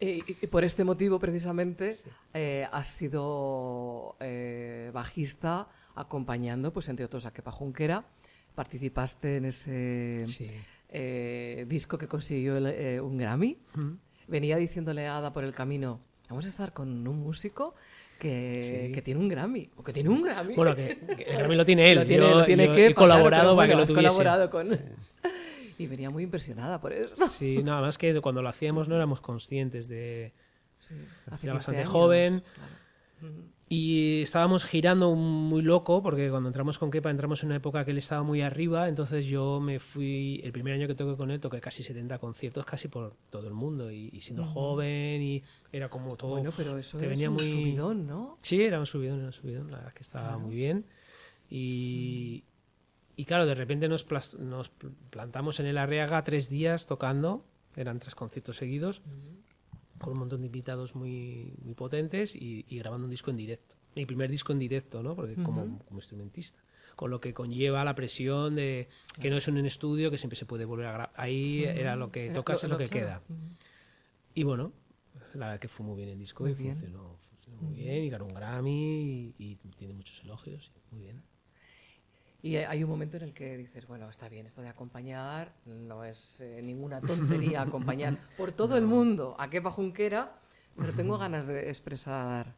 Y, 0.00 0.24
y 0.40 0.46
por 0.46 0.64
este 0.64 0.82
motivo, 0.82 1.18
precisamente, 1.18 1.94
eh, 2.32 2.66
has 2.72 2.86
sido 2.86 4.16
eh, 4.20 4.90
bajista 4.94 5.68
acompañando, 5.94 6.72
pues 6.72 6.88
entre 6.88 7.04
otros, 7.04 7.26
a 7.26 7.32
Kepa 7.32 7.52
Junquera. 7.52 8.04
Participaste 8.54 9.36
en 9.36 9.44
ese 9.44 10.22
Sí. 10.24 10.50
eh, 10.88 11.66
disco 11.68 11.98
que 11.98 12.08
consiguió 12.08 12.56
el, 12.56 12.66
eh, 12.66 13.00
un 13.00 13.18
Grammy. 13.18 13.58
Venía 14.26 14.56
diciéndole 14.56 15.06
a 15.06 15.18
Ada 15.18 15.32
por 15.32 15.44
el 15.44 15.52
camino, 15.52 16.00
vamos 16.28 16.46
a 16.46 16.48
estar 16.48 16.72
con 16.72 17.06
un 17.06 17.18
músico 17.18 17.74
que, 18.18 18.62
Sí. 18.62 18.92
que 18.92 19.02
tiene 19.02 19.20
un 19.20 19.28
Grammy. 19.28 19.70
O 19.76 19.82
que 19.84 19.92
tiene 19.92 20.08
un 20.08 20.22
Grammy. 20.22 20.54
Bueno, 20.56 20.74
que, 20.74 20.96
que 21.16 21.22
el 21.24 21.36
Grammy 21.38 21.56
lo 21.56 21.64
tiene 21.66 21.90
él. 21.92 21.98
Lo 21.98 22.06
tiene, 22.06 22.22
yo, 22.28 22.38
lo 22.38 22.44
tiene 22.44 22.66
yo 22.66 22.72
que 22.72 22.86
he 22.86 22.94
colaborado 22.94 23.54
claro, 23.54 23.56
para 23.56 23.68
que 23.68 23.74
lo 23.76 23.86
tuviese. 23.86 23.94
colaborado 24.08 24.48
con... 24.50 24.78
Y 25.80 25.86
venía 25.86 26.10
muy 26.10 26.24
impresionada 26.24 26.80
por 26.80 26.92
eso. 26.92 27.26
Sí, 27.28 27.62
nada 27.62 27.80
más 27.80 27.96
que 27.98 28.20
cuando 28.20 28.42
lo 28.42 28.48
hacíamos 28.48 28.88
no 28.88 28.96
éramos 28.96 29.20
conscientes 29.20 29.88
de... 29.88 30.32
Sí, 30.78 30.94
hace 31.26 31.46
Era 31.46 31.52
15 31.52 31.52
bastante 31.52 31.80
años, 31.80 31.92
joven. 31.92 32.42
claro. 32.54 33.60
Y 33.72 34.22
estábamos 34.22 34.64
girando 34.64 35.14
muy 35.14 35.62
loco, 35.62 36.02
porque 36.02 36.28
cuando 36.28 36.48
entramos 36.48 36.80
con 36.80 36.90
Kepa 36.90 37.08
entramos 37.08 37.44
en 37.44 37.50
una 37.50 37.56
época 37.56 37.84
que 37.84 37.92
él 37.92 37.98
estaba 37.98 38.24
muy 38.24 38.40
arriba, 38.40 38.88
entonces 38.88 39.26
yo 39.26 39.60
me 39.60 39.78
fui, 39.78 40.40
el 40.42 40.50
primer 40.50 40.74
año 40.74 40.88
que 40.88 40.96
toqué 40.96 41.16
con 41.16 41.30
él, 41.30 41.38
toqué 41.38 41.60
casi 41.60 41.84
70 41.84 42.18
conciertos 42.18 42.66
casi 42.66 42.88
por 42.88 43.14
todo 43.30 43.46
el 43.46 43.54
mundo, 43.54 43.92
y, 43.92 44.10
y 44.12 44.20
siendo 44.22 44.44
joven, 44.44 45.22
y 45.22 45.44
era 45.70 45.88
como 45.88 46.16
todo... 46.16 46.32
Bueno, 46.32 46.52
pero 46.56 46.76
eso 46.78 46.98
te 46.98 47.04
es 47.04 47.10
venía 47.10 47.30
un 47.30 47.36
muy... 47.36 47.48
subidón, 47.48 48.08
¿no? 48.08 48.36
Sí, 48.42 48.60
era 48.60 48.80
un 48.80 48.86
subidón, 48.86 49.18
era 49.18 49.26
un 49.28 49.32
subidón, 49.32 49.70
la 49.70 49.76
verdad 49.76 49.88
es 49.90 49.94
que 49.94 50.02
estaba 50.02 50.36
muy 50.36 50.56
bien. 50.56 50.84
Y, 51.48 52.42
y 53.20 53.24
claro, 53.24 53.44
de 53.46 53.54
repente 53.54 53.88
nos, 53.88 54.06
nos 54.38 54.68
pl- 54.70 54.92
plantamos 55.10 55.60
en 55.60 55.66
el 55.66 55.78
Arriaga 55.78 56.22
tres 56.24 56.48
días 56.48 56.86
tocando, 56.86 57.44
eran 57.76 57.98
tres 57.98 58.14
conciertos 58.14 58.56
seguidos, 58.56 59.02
con 59.98 60.14
un 60.14 60.18
montón 60.20 60.40
de 60.40 60.46
invitados 60.46 60.94
muy, 60.94 61.52
muy 61.62 61.74
potentes 61.74 62.34
y, 62.34 62.64
y 62.68 62.78
grabando 62.78 63.04
un 63.04 63.10
disco 63.10 63.30
en 63.30 63.36
directo. 63.36 63.76
Mi 63.94 64.06
primer 64.06 64.30
disco 64.30 64.52
en 64.52 64.58
directo, 64.58 65.02
¿no? 65.02 65.14
Porque 65.14 65.34
como, 65.34 65.78
como 65.84 65.98
instrumentista. 65.98 66.58
Con 66.96 67.10
lo 67.10 67.20
que 67.20 67.32
conlleva 67.34 67.84
la 67.84 67.94
presión 67.94 68.54
de 68.56 68.88
que 69.20 69.30
no 69.30 69.36
es 69.36 69.46
un 69.48 69.58
estudio, 69.66 70.10
que 70.10 70.18
siempre 70.18 70.36
se 70.36 70.46
puede 70.46 70.64
volver 70.64 70.86
a 70.86 70.92
grabar. 70.92 71.12
Ahí 71.16 71.64
era 71.64 71.96
lo 71.96 72.10
que 72.10 72.30
tocas, 72.30 72.64
es 72.64 72.70
lo 72.70 72.78
que 72.78 72.88
queda. 72.88 73.22
Y 74.34 74.42
bueno, 74.44 74.72
la 75.34 75.46
verdad 75.46 75.60
que 75.60 75.68
fue 75.68 75.84
muy 75.84 75.96
bien 75.96 76.08
el 76.08 76.18
disco 76.18 76.44
Muy 76.44 76.52
y 76.52 76.54
bien. 76.54 76.74
funcionó, 76.74 77.16
funcionó 77.18 77.60
muy 77.62 77.74
bien. 77.74 78.04
Y 78.04 78.10
ganó 78.10 78.26
un 78.26 78.34
Grammy 78.34 79.34
y, 79.38 79.44
y 79.52 79.56
tiene 79.76 79.92
muchos 79.94 80.22
elogios. 80.22 80.70
Muy 80.90 81.02
bien. 81.02 81.22
Y 82.42 82.56
hay 82.56 82.82
un 82.82 82.90
momento 82.90 83.18
en 83.18 83.24
el 83.24 83.34
que 83.34 83.56
dices, 83.56 83.86
bueno, 83.86 84.08
está 84.08 84.28
bien, 84.28 84.46
esto 84.46 84.62
de 84.62 84.68
acompañar 84.68 85.52
no 85.66 86.04
es 86.04 86.40
eh, 86.40 86.60
ninguna 86.62 87.00
tontería 87.00 87.62
acompañar 87.62 88.16
por 88.36 88.52
todo 88.52 88.78
el 88.78 88.86
mundo 88.86 89.36
a 89.38 89.50
Kepa 89.50 89.70
Junquera, 89.70 90.40
pero 90.76 90.92
tengo 90.92 91.18
ganas 91.18 91.46
de 91.46 91.68
expresar. 91.68 92.54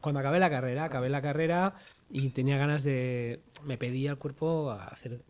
Cuando 0.00 0.20
acabé 0.20 0.38
la 0.38 0.48
carrera, 0.48 0.84
acabé 0.84 1.10
la 1.10 1.20
carrera 1.20 1.74
y 2.08 2.30
tenía 2.30 2.56
ganas 2.56 2.84
de. 2.84 3.42
Me 3.64 3.76
pedía 3.76 4.10
el 4.10 4.18
cuerpo 4.18 4.70
a 4.70 4.86
hacer 4.86 5.22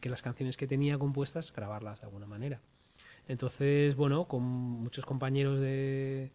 que 0.00 0.08
las 0.08 0.22
canciones 0.22 0.56
que 0.56 0.66
tenía 0.66 0.98
compuestas 0.98 1.52
grabarlas 1.52 2.00
de 2.00 2.06
alguna 2.06 2.26
manera. 2.26 2.60
Entonces, 3.28 3.96
bueno, 3.96 4.26
con 4.28 4.42
muchos 4.42 5.06
compañeros 5.06 5.60
de, 5.60 6.32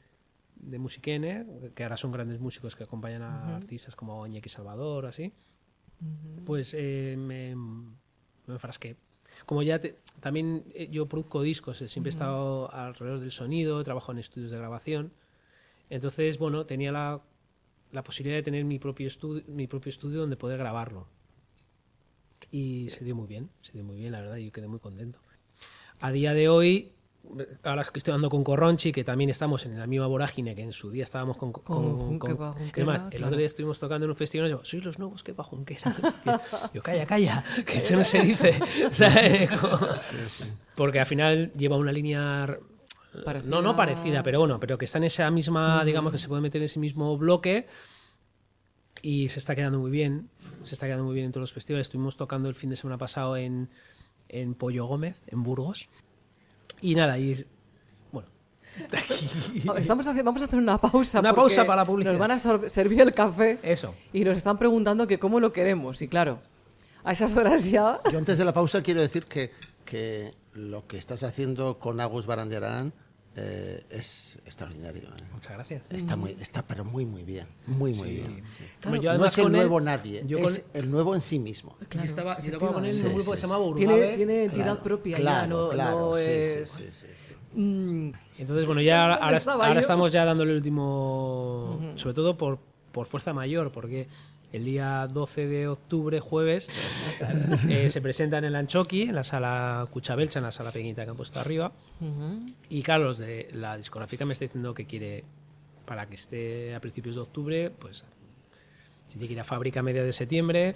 de 0.56 0.80
Musiquene, 0.80 1.46
que 1.76 1.84
ahora 1.84 1.98
son 1.98 2.12
grandes 2.12 2.40
músicos 2.40 2.76
que 2.76 2.84
acompañan 2.84 3.22
a 3.22 3.56
artistas 3.56 3.96
como 3.96 4.26
Iñaki 4.26 4.50
Salvador, 4.50 5.06
así, 5.06 5.34
pues 6.46 6.74
eh, 6.78 7.16
me, 7.18 7.56
me 7.56 8.54
enfrasqué. 8.54 8.96
Como 9.46 9.62
ya 9.64 9.80
te- 9.80 10.00
también 10.20 10.64
eh, 10.74 10.88
yo 10.90 11.08
produzco 11.08 11.42
discos, 11.42 11.82
eh, 11.82 11.88
siempre 11.88 12.10
he 12.10 12.12
estado 12.12 12.72
alrededor 12.74 13.20
del 13.20 13.32
sonido, 13.32 13.84
trabajo 13.84 14.12
en 14.12 14.18
estudios 14.18 14.52
de 14.52 14.58
grabación. 14.58 15.14
Entonces, 15.90 16.38
bueno, 16.38 16.66
tenía 16.66 16.92
la, 16.92 17.22
la 17.92 18.04
posibilidad 18.04 18.38
de 18.38 18.44
tener 18.44 18.66
mi 18.66 18.80
propio, 18.80 19.08
estudio, 19.08 19.44
mi 19.48 19.68
propio 19.68 19.90
estudio 19.90 20.20
donde 20.22 20.38
poder 20.38 20.58
grabarlo. 20.58 21.08
Y 22.52 22.90
se 22.90 23.06
dio 23.06 23.16
muy 23.16 23.28
bien, 23.28 23.50
se 23.62 23.74
dio 23.74 23.84
muy 23.84 23.98
bien, 23.98 24.12
la 24.12 24.22
verdad, 24.22 24.38
y 24.38 24.46
yo 24.46 24.52
quedé 24.52 24.68
muy 24.68 24.80
contento. 24.80 25.20
A 26.00 26.12
día 26.12 26.34
de 26.34 26.50
hoy, 26.50 26.94
ahora 27.64 27.84
que 27.84 28.00
estoy 28.00 28.12
andando 28.12 28.30
con 28.30 28.44
Corronchi, 28.44 28.92
que 28.92 29.04
también 29.04 29.30
estamos 29.30 29.66
en 29.66 29.78
la 29.78 29.88
misma 29.88 30.08
vorágine 30.08 30.56
que 30.56 30.64
en 30.64 30.74
su 30.74 30.90
día 30.90 31.04
estábamos 31.04 31.38
con... 31.38 31.52
con, 31.52 31.64
Con 31.64 32.00
Junquera, 32.00 32.56
además, 32.74 33.02
el 33.12 33.24
otro 33.24 33.38
día 33.38 33.46
estuvimos 33.46 33.80
tocando 33.80 34.06
en 34.06 34.12
un 34.12 34.16
festival 34.16 34.48
y 34.48 34.52
yo, 34.52 34.62
sois 34.64 34.84
los 34.84 35.00
nuevos 35.00 35.24
que 35.24 35.34
Junquera. 35.34 35.96
yo, 36.74 36.82
calla, 36.82 37.06
calla, 37.06 37.44
que 37.66 37.78
eso 37.78 37.96
no 37.96 38.04
se 38.04 38.22
dice. 38.22 38.60
Porque 40.76 41.00
al 41.00 41.06
final 41.06 41.52
lleva 41.56 41.78
una 41.78 41.92
línea... 41.92 42.58
Parecida. 43.26 43.50
No, 43.50 43.62
no 43.62 43.76
parecida, 43.76 44.22
pero 44.22 44.40
bueno, 44.40 44.60
pero 44.60 44.78
que 44.78 44.86
está 44.86 45.00
en 45.00 45.06
esa 45.06 45.30
misma, 45.32 45.84
digamos 45.84 46.12
que 46.12 46.20
se 46.20 46.28
puede 46.28 46.42
meter 46.42 46.62
en 46.62 46.66
ese 46.66 46.80
mismo 46.80 47.18
bloque 47.18 47.66
y 49.02 49.30
se 49.30 49.40
está 49.40 49.56
quedando 49.56 49.80
muy 49.80 49.90
bien. 49.92 50.30
Se 50.64 50.76
está 50.76 50.86
quedando 50.86 51.06
muy 51.06 51.16
bien 51.16 51.26
en 51.26 51.32
todos 51.32 51.42
los 51.42 51.54
festivales. 51.54 51.88
Estuvimos 51.88 52.18
tocando 52.18 52.50
el 52.50 52.56
fin 52.56 52.70
de 52.70 52.76
semana 52.76 53.00
pasado 53.00 53.36
en, 53.36 53.70
en 54.28 54.54
Pollo 54.54 54.86
Gómez, 54.86 55.22
en 55.28 55.42
Burgos. 55.42 55.90
Y 56.82 56.96
nada, 56.96 57.18
y 57.18 57.46
bueno. 58.12 58.28
Estamos 59.78 60.06
haciendo, 60.08 60.24
vamos 60.26 60.42
a 60.42 60.46
hacer 60.46 60.60
una 60.60 60.78
pausa. 60.78 61.20
Una 61.20 61.34
pausa 61.34 61.66
para 61.66 61.82
la 61.82 61.86
publicidad. 61.86 62.14
Nos 62.14 62.20
van 62.20 62.32
a 62.32 62.70
servir 62.70 63.02
el 63.02 63.14
café 63.14 63.60
Eso. 63.64 63.94
y 64.14 64.24
nos 64.24 64.38
están 64.38 64.58
preguntando 64.58 65.08
que 65.08 65.20
cómo 65.20 65.40
lo 65.40 65.52
queremos. 65.52 66.02
Y 66.02 66.08
claro, 66.08 66.40
a 67.04 67.12
esas 67.12 67.36
horas 67.36 67.70
ya. 67.70 68.00
Yo 68.12 68.18
antes 68.18 68.38
de 68.38 68.46
la 68.46 68.54
pausa 68.54 68.82
quiero 68.82 69.02
decir 69.02 69.26
que, 69.26 69.52
que 69.86 70.32
lo 70.54 70.88
que 70.88 70.98
estás 70.98 71.24
haciendo 71.24 71.80
con 71.80 72.00
Agus 72.00 72.26
Barandiarán 72.26 72.94
eh, 73.36 73.84
es 73.90 74.40
extraordinario. 74.46 75.04
¿eh? 75.04 75.24
Muchas 75.34 75.54
gracias. 75.54 75.84
Está, 75.92 76.16
muy, 76.16 76.36
está 76.40 76.62
pero 76.66 76.84
muy, 76.84 77.06
muy 77.06 77.24
bien. 77.24 77.48
Muy, 77.68 77.94
muy 77.94 78.10
bien. 78.12 78.44
sí. 78.48 78.66
Hombre, 78.84 79.02
yo 79.02 79.18
no 79.18 79.26
es 79.26 79.38
el 79.38 79.44
con 79.46 79.54
él- 79.56 79.60
nuevo 79.62 79.80
nadie, 79.82 80.24
yo 80.28 80.38
es 80.40 80.60
con- 80.60 80.82
el 80.82 80.92
nuevo 80.92 81.16
en 81.16 81.22
sí 81.22 81.40
mismo. 81.40 81.78
yo 81.92 82.02
estaba, 82.02 82.42
yo 82.42 82.52
tocaba 82.52 82.74
con 82.74 82.86
él 82.86 82.92
en 82.92 82.98
un 82.98 83.08
Sí, 83.10 83.14
grupo 83.16 83.32
que 83.32 83.38
sí, 83.38 83.42
se 83.42 83.48
llamaba 83.48 83.76
Tiene, 83.76 83.94
Urbabe. 83.94 84.16
tiene 84.16 84.44
entidad 84.46 84.64
Claro, 84.66 84.84
propia 84.84 85.18
ya, 85.18 85.22
claro, 85.22 85.48
no, 85.48 85.70
claro, 85.70 86.00
no 86.12 86.16
sí, 86.16 86.22
sí, 86.24 86.30
es. 86.30 86.70
sí, 86.72 86.84
sí, 86.92 87.08
sí. 87.28 87.60
Mm, 87.60 88.12
Entonces, 88.40 88.66
bueno, 88.66 88.82
ya 88.82 89.02
ahora, 89.04 89.14
¿Dónde 89.16 89.26
ahora, 89.26 89.38
estaba 89.38 89.80
estamos 89.80 90.12
ya 90.12 90.26
dándole 90.26 90.52
el 90.52 90.58
último. 90.58 91.94
Sobre 91.96 92.14
todo 92.16 92.38
por, 92.38 92.60
por 92.92 93.06
fuerza 93.08 93.34
mayor, 93.34 93.72
porque 93.72 94.08
el 94.52 94.66
día 94.66 95.08
12 95.08 95.48
de 95.48 95.68
octubre, 95.68 96.20
jueves, 96.20 96.68
eh, 97.70 97.90
se 97.90 98.02
presentan 98.02 98.44
en 98.44 98.50
el 98.50 98.56
Anchoqui, 98.56 99.04
en 99.04 99.16
la 99.16 99.24
sala 99.24 99.88
Cuchabelcha, 99.92 100.40
en 100.40 100.44
la 100.46 100.52
sala 100.52 100.72
pequeñita 100.72 101.04
que 101.04 101.12
han 101.12 101.18
puesto 101.18 101.40
arriba. 101.40 101.72
Y 102.70 102.82
claro, 102.82 103.04
los 103.06 103.18
de 103.20 103.50
la 103.54 103.78
discográfica 103.78 104.26
me 104.26 104.34
está 104.34 104.46
diciendo 104.46 104.74
que 104.74 104.86
quiere, 104.86 105.24
para 105.86 106.06
que 106.08 106.16
esté 106.16 106.74
a 106.76 106.80
principios 106.80 107.16
de 107.16 107.22
octubre, 107.22 107.70
pues 107.78 108.04
si 109.08 109.14
tiene 109.18 109.28
que 109.28 109.34
ir 109.34 109.40
a 109.40 109.44
fábrica 109.44 109.80
a 109.80 109.84
mediados 109.84 110.08
de 110.08 110.14
septiembre. 110.14 110.76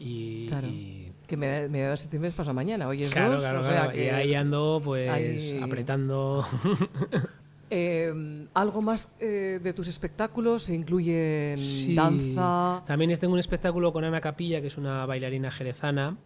Y, 0.00 0.46
Claro. 0.46 0.68
y- 0.68 1.12
que 1.26 1.36
me, 1.36 1.68
me 1.68 1.80
da 1.82 1.96
septiembre 1.96 2.28
es 2.28 2.34
pasado 2.36 2.54
mañana. 2.54 2.86
Hoy 2.86 2.98
es 3.02 3.10
claro, 3.10 3.32
dos, 3.32 3.40
claro, 3.40 3.60
o 3.60 3.64
sea 3.64 3.90
que. 3.90 4.06
Y 4.06 4.08
ahí 4.10 4.34
ando, 4.34 4.80
pues, 4.84 5.08
Ahí- 5.10 5.58
apretando. 5.60 6.46
Eh, 7.70 8.46
¿Algo 8.54 8.82
más 8.82 9.12
eh, 9.20 9.60
de 9.62 9.72
tus 9.72 9.88
espectáculos? 9.88 10.64
¿Se 10.64 10.74
incluye 10.74 11.54
Sí. 11.56 11.94
danza? 11.94 12.82
También 12.86 13.16
tengo 13.18 13.34
un 13.34 13.38
espectáculo 13.40 13.92
con 13.92 14.04
Ana 14.04 14.20
Capilla, 14.20 14.60
que 14.60 14.68
es 14.68 14.78
una 14.78 15.04
bailarina 15.06 15.50
jerezana, 15.50 16.16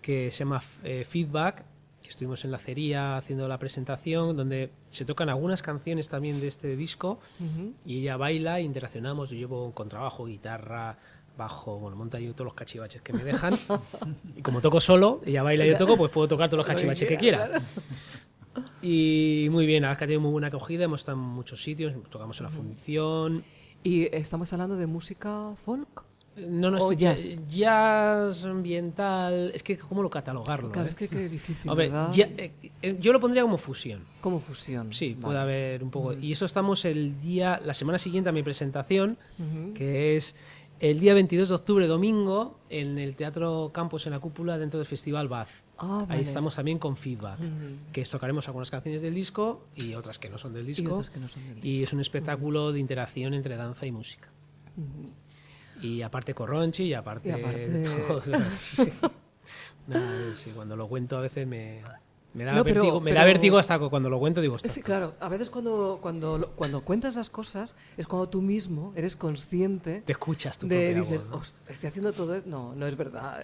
que 0.00 0.30
se 0.30 0.38
llama 0.40 0.62
eh, 0.84 1.04
Feedback, 1.08 1.64
que 2.02 2.08
estuvimos 2.08 2.44
en 2.44 2.50
la 2.50 2.56
acería 2.56 3.16
haciendo 3.16 3.46
la 3.48 3.58
presentación, 3.58 4.36
donde 4.36 4.70
se 4.88 5.04
tocan 5.04 5.28
algunas 5.28 5.62
canciones 5.62 6.08
también 6.08 6.40
de 6.40 6.46
este 6.46 6.76
disco, 6.76 7.20
y 7.84 7.98
ella 8.00 8.16
baila 8.16 8.60
interaccionamos. 8.60 9.30
Yo 9.30 9.36
llevo 9.36 9.72
con 9.74 9.88
trabajo, 9.88 10.24
guitarra, 10.26 10.96
bajo, 11.36 11.78
bueno, 11.78 11.96
monta 11.96 12.20
yo 12.20 12.32
todos 12.34 12.44
los 12.46 12.54
cachivaches 12.54 13.02
que 13.02 13.12
me 13.12 13.24
dejan. 13.24 13.58
y 14.36 14.42
como 14.42 14.60
toco 14.60 14.80
solo, 14.80 15.20
ella 15.24 15.42
baila 15.42 15.66
y 15.66 15.70
yo 15.70 15.76
toco, 15.76 15.96
pues 15.96 16.10
puedo 16.10 16.28
tocar 16.28 16.48
todos 16.48 16.58
los 16.58 16.66
cachivaches 16.66 17.08
que 17.08 17.16
quiera. 17.16 17.62
Y 18.82 19.48
muy 19.50 19.66
bien, 19.66 19.84
ha 19.84 19.96
tenido 19.96 20.20
muy 20.20 20.30
buena 20.30 20.46
acogida, 20.48 20.84
hemos 20.84 21.00
estado 21.00 21.18
en 21.18 21.24
muchos 21.24 21.62
sitios, 21.62 21.94
tocamos 22.10 22.38
en 22.40 22.44
la 22.44 22.50
fundición, 22.50 23.44
¿Y 23.82 24.14
estamos 24.14 24.52
hablando 24.52 24.76
de 24.76 24.86
música 24.86 25.54
folk? 25.64 26.04
No, 26.36 26.70
no, 26.70 26.76
¿O 26.76 26.92
estoy- 26.92 26.96
jazz? 26.96 27.38
jazz 27.48 28.44
ambiental. 28.44 29.50
Es 29.54 29.62
que, 29.62 29.78
¿cómo 29.78 30.02
lo 30.02 30.10
catalogarlo? 30.10 30.70
Claro, 30.70 30.86
eh? 30.86 30.90
es 30.90 30.94
que 30.94 31.08
qué 31.08 31.28
difícil, 31.30 31.70
Hombre, 31.70 31.90
ya- 32.12 32.28
eh, 32.36 32.52
eh, 32.82 32.96
yo 33.00 33.12
lo 33.14 33.20
pondría 33.20 33.42
como 33.42 33.56
fusión. 33.56 34.04
Como 34.20 34.38
fusión. 34.38 34.92
Sí, 34.92 35.14
Vale. 35.14 35.22
puede 35.24 35.38
haber 35.38 35.82
un 35.82 35.90
poco. 35.90 36.12
Y 36.12 36.32
eso 36.32 36.44
estamos 36.44 36.84
el 36.84 37.18
día, 37.20 37.58
la 37.64 37.72
semana 37.72 37.96
siguiente 37.96 38.28
a 38.28 38.32
mi 38.32 38.42
presentación, 38.42 39.16
que 39.74 40.16
es 40.18 40.34
el 40.80 40.98
día 40.98 41.12
22 41.14 41.48
de 41.50 41.54
octubre, 41.54 41.86
domingo, 41.86 42.58
en 42.70 42.98
el 42.98 43.14
Teatro 43.14 43.70
Campos 43.72 44.06
en 44.06 44.12
la 44.12 44.18
Cúpula, 44.20 44.56
dentro 44.58 44.78
del 44.78 44.86
Festival 44.86 45.28
Baz. 45.28 45.62
Ah, 45.78 46.00
Ahí 46.02 46.06
vale. 46.08 46.22
estamos 46.22 46.56
también 46.56 46.78
con 46.78 46.96
feedback, 46.96 47.38
que 47.92 48.02
tocaremos 48.04 48.46
algunas 48.48 48.70
canciones 48.70 49.02
del 49.02 49.14
disco 49.14 49.66
y 49.76 49.94
otras 49.94 50.18
que 50.18 50.28
no 50.30 50.38
son 50.38 50.52
del 50.54 50.66
disco. 50.66 50.92
otras 50.92 51.10
que 51.10 51.20
no 51.20 51.28
son 51.28 51.46
del 51.46 51.64
Y 51.64 51.82
es 51.82 51.92
un 51.92 52.00
espectáculo 52.00 52.72
de 52.72 52.80
interacción 52.80 53.34
entre 53.34 53.56
danza 53.56 53.86
y 53.86 53.92
música. 53.92 54.28
Y 55.82 56.02
aparte 56.02 56.34
Corronchi 56.34 56.84
y 56.84 56.94
aparte, 56.94 57.28
Y 57.28 57.32
aparte- 57.32 57.82
todo, 58.08 58.18
o 58.18 58.22
sea, 58.22 58.50
sí. 58.60 58.88
Nada, 59.86 60.34
sí, 60.36 60.50
cuando 60.54 60.76
lo 60.76 60.88
cuento 60.88 61.16
a 61.16 61.20
veces 61.20 61.46
me, 61.46 61.82
Me 62.32 62.44
da, 62.44 62.52
No, 62.52 62.62
pero- 62.62 62.82
vértigo, 62.82 63.00
me 63.00 63.10
da 63.12 63.20
pero- 63.22 63.26
vértigo 63.32 63.58
hasta 63.58 63.78
cuando 63.78 64.08
lo 64.08 64.18
cuento, 64.20 64.40
digo, 64.40 64.54
"Ostras, 64.54 64.72
Sí, 64.72 64.80
claro. 64.82 65.14
A 65.18 65.28
veces 65.28 65.50
cuando, 65.50 65.98
cuando, 66.00 66.52
cuando 66.54 66.80
cuentas 66.82 67.16
las 67.16 67.28
cosas 67.28 67.74
es 67.96 68.06
cuando 68.06 68.28
tú 68.28 68.40
mismo 68.40 68.92
eres 68.94 69.16
consciente 69.16 70.02
te 70.06 70.12
escuchas 70.12 70.56
tu 70.58 70.68
de 70.68 70.94
dices, 70.94 71.22
voz, 71.24 71.30
¿no? 71.30 71.36
"Os- 71.38 71.54
estoy 71.68 71.88
haciendo 71.88 72.12
todo 72.12 72.36
esto. 72.36 72.48
No, 72.48 72.72
no 72.76 72.86
es 72.86 72.96
verdad. 72.96 73.42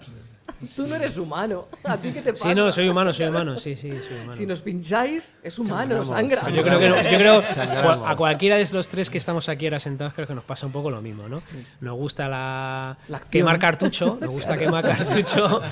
Tú 0.75 0.87
no 0.87 0.95
eres 0.95 1.17
humano. 1.17 1.65
¿A 1.83 1.97
ti 1.97 2.11
qué 2.13 2.21
te 2.21 2.31
pasa? 2.31 2.47
Sí, 2.49 2.55
no, 2.55 2.71
soy 2.71 2.87
humano, 2.87 3.11
soy 3.11 3.27
humano, 3.27 3.59
sí, 3.59 3.75
sí, 3.75 3.89
soy 3.91 4.17
humano. 4.23 4.33
Si 4.33 4.45
nos 4.45 4.61
pincháis, 4.61 5.35
es 5.43 5.59
humano, 5.59 6.03
Sangramos, 6.05 6.39
sangra. 6.39 6.49
Yo 6.57 6.63
creo 6.63 6.79
que 6.79 6.89
no- 6.89 7.01
yo 7.11 7.17
creo 7.17 7.43
Sangramos. 7.45 8.07
a 8.09 8.15
cualquiera 8.15 8.55
de 8.55 8.67
los 8.71 8.87
tres 8.87 9.09
que 9.09 9.17
estamos 9.17 9.49
aquí 9.49 9.65
ahora 9.65 9.79
sentados 9.79 10.13
creo 10.13 10.25
que 10.27 10.33
nos 10.35 10.45
pasa 10.45 10.65
un 10.65 10.71
poco 10.71 10.89
lo 10.89 11.01
mismo, 11.01 11.27
¿no? 11.27 11.37
Nos 11.81 11.95
gusta 11.97 12.29
la, 12.29 12.97
La 13.09 13.19
quemar 13.19 13.59
cartucho, 13.59 14.17
nos 14.21 14.33
gusta 14.33 14.57
quemar 14.57 14.85
cartucho. 14.85 15.61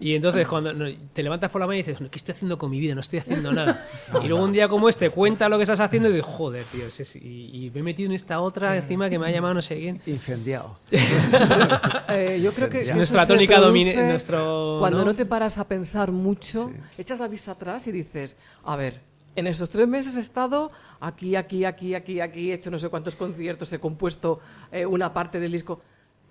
Y 0.00 0.16
entonces 0.16 0.48
cuando 0.48 0.72
te 1.12 1.22
levantas 1.22 1.48
por 1.48 1.60
la 1.60 1.66
mañana 1.68 1.84
y 1.88 1.92
dices, 1.92 2.08
¿qué 2.10 2.16
estoy 2.18 2.32
haciendo 2.34 2.51
con 2.58 2.70
mi 2.70 2.80
vida? 2.80 2.94
No 2.94 3.00
estoy 3.00 3.18
haciendo 3.18 3.52
nada. 3.54 3.86
Y 4.22 4.28
luego 4.28 4.44
un 4.44 4.52
día 4.52 4.68
como 4.68 4.88
este 4.88 5.10
cuenta 5.10 5.48
lo 5.48 5.56
que 5.56 5.62
estás 5.64 5.80
haciendo 5.80 6.08
y 6.08 6.12
dices, 6.12 6.26
joder, 6.26 6.64
tío, 6.64 6.88
sí, 6.90 7.04
sí", 7.04 7.18
y, 7.22 7.66
y 7.66 7.70
me 7.70 7.80
he 7.80 7.82
metido 7.82 8.08
en 8.10 8.16
esta 8.16 8.40
otra 8.40 8.76
encima 8.76 9.08
que 9.10 9.18
me 9.18 9.26
ha 9.26 9.30
llamado 9.30 9.54
no 9.54 9.62
sé 9.62 9.76
quién. 9.78 10.00
Incendiado. 10.06 10.76
Eh, 12.08 12.40
yo 12.42 12.52
creo 12.52 12.68
que 12.68 12.80
Es 12.80 12.88
eso 12.88 12.96
nuestra 12.96 13.26
tónica 13.26 13.58
domine- 13.60 13.94
nuestro, 14.10 14.76
Cuando 14.80 14.98
¿no? 14.98 15.06
¿no? 15.06 15.14
te 15.14 15.24
paras 15.26 15.58
a 15.58 15.66
pensar 15.66 16.12
mucho, 16.12 16.70
echas 16.98 17.20
la 17.20 17.28
vista 17.28 17.52
atrás 17.52 17.86
y 17.86 17.92
dices, 17.92 18.36
a 18.64 18.76
ver, 18.76 19.00
en 19.34 19.46
esos 19.46 19.70
tres 19.70 19.88
meses 19.88 20.16
he 20.16 20.20
estado 20.20 20.70
aquí, 21.00 21.36
aquí, 21.36 21.64
aquí, 21.64 21.94
aquí, 21.94 22.20
aquí, 22.20 22.50
he 22.50 22.54
hecho 22.54 22.70
no 22.70 22.78
sé 22.78 22.88
cuántos 22.90 23.16
conciertos, 23.16 23.72
he 23.72 23.78
compuesto 23.78 24.40
eh, 24.70 24.84
una 24.84 25.12
parte 25.14 25.40
del 25.40 25.52
disco. 25.52 25.80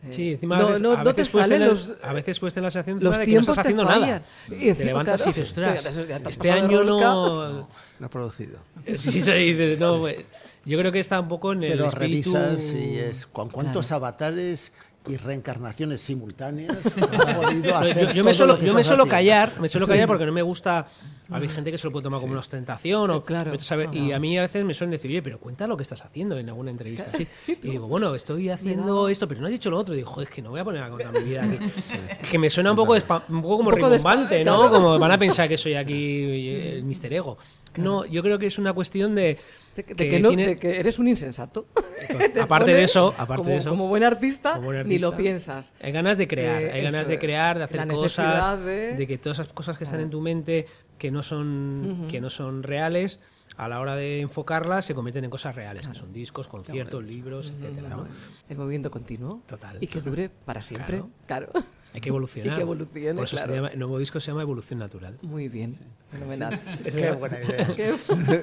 Eh, 0.03 0.07
Sí, 0.09 0.31
encima 0.33 0.57
no, 0.57 0.63
a 0.63 0.65
veces, 0.67 0.81
no- 0.81 0.91
a 0.93 0.97
no 0.97 1.03
veces 1.03 1.27
te 1.27 1.31
puedes 1.31 1.47
salen 1.47 1.59
tener- 1.61 1.69
los, 1.69 1.93
a 2.03 2.13
veces 2.13 2.39
puedes 2.39 2.53
tener 2.55 2.63
la 2.65 2.71
sensación 2.71 3.03
los 3.03 3.17
de 3.19 3.25
que 3.25 3.33
no 3.33 3.39
estás 3.41 3.57
haciendo 3.59 3.85
fallan. 3.85 4.01
nada. 4.01 4.23
Y 4.49 4.73
te 4.73 4.85
levantas 4.85 5.21
claro, 5.21 5.29
y 5.29 5.33
dices, 5.33 5.47
ostras, 5.49 5.83
te 6.23 6.29
este 6.29 6.51
año 6.51 6.83
rosca". 6.83 7.05
no... 7.05 7.67
No 7.99 8.05
ha 8.05 8.09
producido. 8.09 8.59
Sí, 8.95 9.21
sí, 9.21 9.31
dices, 9.53 9.79
no, 9.79 9.99
güey. 9.99 10.25
yo 10.65 10.79
creo 10.79 10.91
que 10.91 10.99
está 10.99 11.19
un 11.19 11.27
poco 11.27 11.53
en 11.53 11.63
el 11.63 11.71
Pero 11.73 11.85
espíritu... 11.85 12.33
revisas 12.33 12.73
y 12.73 12.97
es 12.97 13.27
con 13.27 13.49
cuántos 13.49 13.91
avatares 13.91 14.71
y 15.07 15.17
reencarnaciones 15.17 15.99
simultáneas 16.01 16.77
yo, 17.99 18.11
yo 18.13 18.23
me 18.23 18.33
suelo, 18.33 18.59
yo 18.61 18.73
me 18.73 18.83
suelo 18.83 19.07
callar, 19.07 19.53
me 19.59 19.67
suelo 19.67 19.87
callar 19.87 20.07
porque 20.07 20.25
no 20.25 20.31
me 20.31 20.41
gusta. 20.41 20.87
Hay 21.33 21.47
gente 21.47 21.71
que 21.71 21.77
se 21.77 21.87
lo 21.87 21.91
puede 21.93 22.03
tomar 22.03 22.19
como 22.19 22.31
una 22.33 22.41
ostentación 22.41 23.09
o 23.09 23.23
Claro. 23.23 23.53
a 23.53 23.59
saber, 23.59 23.89
y 23.93 24.11
a 24.11 24.19
mí 24.19 24.37
a 24.37 24.41
veces 24.41 24.65
me 24.65 24.73
suelen 24.73 24.91
decir, 24.91 25.09
oye, 25.09 25.21
pero 25.21 25.39
cuenta 25.39 25.65
lo 25.65 25.77
que 25.77 25.83
estás 25.83 26.03
haciendo 26.03 26.37
en 26.37 26.49
alguna 26.49 26.71
entrevista 26.71 27.09
así. 27.13 27.25
Y 27.47 27.69
digo, 27.71 27.87
bueno, 27.87 28.13
estoy 28.15 28.49
haciendo 28.49 29.07
esto, 29.07 29.29
pero 29.29 29.39
no 29.39 29.47
has 29.47 29.53
dicho 29.53 29.69
lo 29.69 29.77
otro. 29.77 29.93
Y 29.93 29.97
digo, 29.97 30.09
joder, 30.09 30.27
es 30.27 30.35
que 30.35 30.41
no 30.41 30.49
voy 30.49 30.59
a 30.59 30.65
poner 30.65 30.83
a 30.83 30.89
contar 30.89 31.13
mi 31.13 31.23
vida 31.23 31.45
aquí. 31.45 31.57
Es 32.21 32.27
que 32.29 32.37
me 32.37 32.49
suena 32.49 32.71
un 32.71 32.75
poco, 32.75 32.93
un 32.93 32.99
poco 33.01 33.23
como 33.29 33.69
Un 33.69 33.75
poco 33.75 33.75
rimbombante, 33.75 34.43
¿no? 34.43 34.57
claro. 34.57 34.71
Como 34.71 34.99
van 34.99 35.11
a 35.11 35.17
pensar 35.17 35.47
que 35.47 35.57
soy 35.57 35.75
aquí 35.75 36.57
el 36.75 36.83
Mister 36.83 37.13
Ego. 37.13 37.37
No, 37.77 38.05
yo 38.05 38.21
creo 38.21 38.37
que 38.37 38.47
es 38.47 38.57
una 38.57 38.73
cuestión 38.73 39.15
de. 39.15 39.39
De 39.75 39.83
que, 39.85 39.95
de 39.95 40.09
que 40.09 40.19
no- 40.19 40.27
tiene- 40.29 40.47
de 40.47 40.57
que 40.59 40.79
eres 40.79 40.99
un 40.99 41.07
insensato. 41.07 41.67
Te 42.33 42.41
aparte 42.41 42.73
de 42.73 42.83
eso, 42.83 43.13
aparte 43.17 43.37
como, 43.43 43.49
de 43.51 43.57
eso, 43.57 43.69
como 43.69 43.87
buen 43.87 44.03
artista, 44.03 44.53
como 44.55 44.65
buen 44.67 44.87
ni 44.87 44.99
lo 44.99 45.15
piensas. 45.15 45.73
Hay 45.81 45.91
ganas 45.91 46.17
de 46.17 46.27
crear, 46.27 46.61
Eh, 46.61 46.71
hay 46.73 46.83
ganas 46.83 47.07
de 47.07 47.19
crear, 47.19 47.57
de 47.57 47.63
hacer 47.63 47.87
cosas, 47.87 48.63
de- 48.65 49.07
que 49.07 49.17
todas 49.17 49.39
esas 49.39 49.53
cosas 49.53 49.77
que 49.77 49.85
están 49.85 49.99
en 50.01 50.09
tu 50.09 50.19
mente 50.21 50.65
que 50.97 51.09
no 51.11 51.23
son 51.23 52.05
que 52.09 52.19
no 52.21 52.29
son 52.29 52.63
reales 52.63 53.19
a 53.57 53.67
la 53.67 53.79
hora 53.79 53.95
de 53.95 54.21
enfocarlas 54.21 54.85
se 54.85 54.93
convierten 54.95 55.23
en 55.25 55.29
cosas 55.29 55.55
reales, 55.55 55.87
que 55.87 55.93
son 55.95 56.11
discos, 56.13 56.47
conciertos, 56.47 57.03
libros, 57.03 57.51
etcétera. 57.55 57.89
¿no? 57.89 58.07
El 58.49 58.57
movimiento 58.57 58.89
continuo. 58.91 59.41
Total. 59.47 59.77
Y 59.81 59.87
que 59.87 60.01
dure 60.01 60.29
para 60.29 60.61
siempre. 60.61 61.03
Claro. 61.27 61.49
Hay 61.93 61.99
que 62.01 62.09
evolucionar. 62.09 62.53
Y 62.53 62.55
que 62.55 62.61
evolucione, 62.61 63.13
Por 63.15 63.23
eso 63.25 63.37
se 63.37 63.47
llama- 63.47 63.67
el 63.67 63.79
nuevo 63.79 63.99
disco 63.99 64.19
se 64.19 64.27
llama 64.31 64.41
Evolución 64.43 64.79
Natural. 64.79 65.17
Muy 65.21 65.49
bien. 65.49 65.77
Fenomenal. 66.09 66.59
Qué 66.83 67.11
buena 67.11 67.37
idea. 67.39 67.67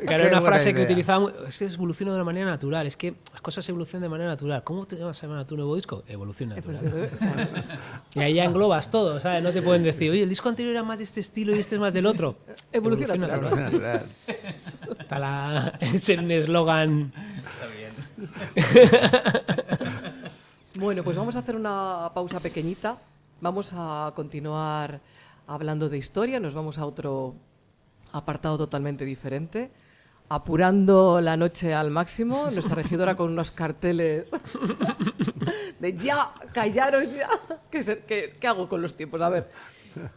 Claro, 0.07 0.25
Qué 0.25 0.29
una 0.31 0.41
frase 0.41 0.73
que 0.75 0.81
idea. 0.81 0.85
utilizábamos, 0.85 1.33
es 1.49 1.59
que 1.59 1.65
evoluciona 1.67 2.13
de 2.13 2.17
una 2.17 2.25
manera 2.25 2.47
natural, 2.47 2.87
es 2.87 2.97
que 2.97 3.15
las 3.33 3.41
cosas 3.41 3.69
evolucionan 3.69 4.03
de 4.03 4.09
manera 4.11 4.29
natural. 4.31 4.63
¿Cómo 4.65 4.87
te 4.87 4.97
vas 4.97 5.19
a 5.23 5.27
llamar 5.27 5.41
a 5.41 5.47
tu 5.47 5.57
nuevo 5.57 5.75
disco? 5.77 6.03
Evolución 6.09 6.51
natural. 6.51 7.09
Y 8.15 8.21
ahí 8.21 8.35
ya 8.35 8.45
englobas 8.45 8.91
todo, 8.91 9.21
¿sabes? 9.21 9.43
No 9.43 9.51
te 9.53 9.63
pueden 9.63 9.83
decir, 9.83 10.11
oye, 10.11 10.23
el 10.23 10.29
disco 10.29 10.49
anterior 10.49 10.75
era 10.75 10.85
más 10.85 10.99
de 10.99 11.05
este 11.05 11.21
estilo 11.21 11.55
y 11.55 11.59
este 11.59 11.75
es 11.77 11.81
más 11.81 11.95
del 11.95 12.07
otro. 12.07 12.37
Evolución 12.73 13.21
natural. 13.21 14.05
Está 14.99 15.19
la, 15.19 15.79
es 15.81 16.09
un 16.11 16.31
eslogan. 16.31 17.13
Bueno, 20.79 21.03
pues 21.03 21.17
vamos 21.17 21.35
a 21.37 21.41
hacer 21.41 21.57
una 21.57 22.11
pausa 22.15 22.41
pequeñita. 22.41 22.99
Vamos 23.41 23.73
a 23.75 24.13
continuar 24.17 25.01
hablando 25.47 25.89
de 25.89 25.99
historia. 25.99 26.41
Nos 26.41 26.55
vamos 26.55 26.79
a 26.79 26.87
otro 26.87 27.37
apartado 28.13 28.59
totalmente 28.59 29.05
diferente. 29.05 29.71
Apurando 30.29 31.21
la 31.21 31.37
noche 31.37 31.73
al 31.75 31.91
máximo. 31.91 32.51
Nuestra 32.53 32.75
regidora 32.75 33.17
con 33.17 33.31
unos 33.33 33.51
carteles 33.51 34.31
de 35.81 35.93
ya, 35.97 36.33
callaros 36.53 37.15
ya. 37.15 37.31
¿Qué, 37.71 38.03
qué- 38.07 38.33
qué 38.39 38.47
hago 38.47 38.69
con 38.69 38.83
los 38.83 38.95
tiempos? 38.97 39.21
A 39.21 39.29
ver. 39.29 39.51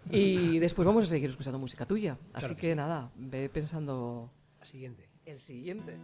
Y 0.10 0.60
después 0.60 0.86
vamos 0.86 1.06
a 1.06 1.08
seguir 1.08 1.30
escuchando 1.30 1.58
música 1.60 1.86
tuya. 1.86 2.18
Así 2.34 2.56
que 2.56 2.76
nada, 2.76 3.10
ve 3.16 3.50
pensando 3.50 4.30
Siguiente. 4.62 5.10
el 5.26 5.40
siguiente. 5.40 5.98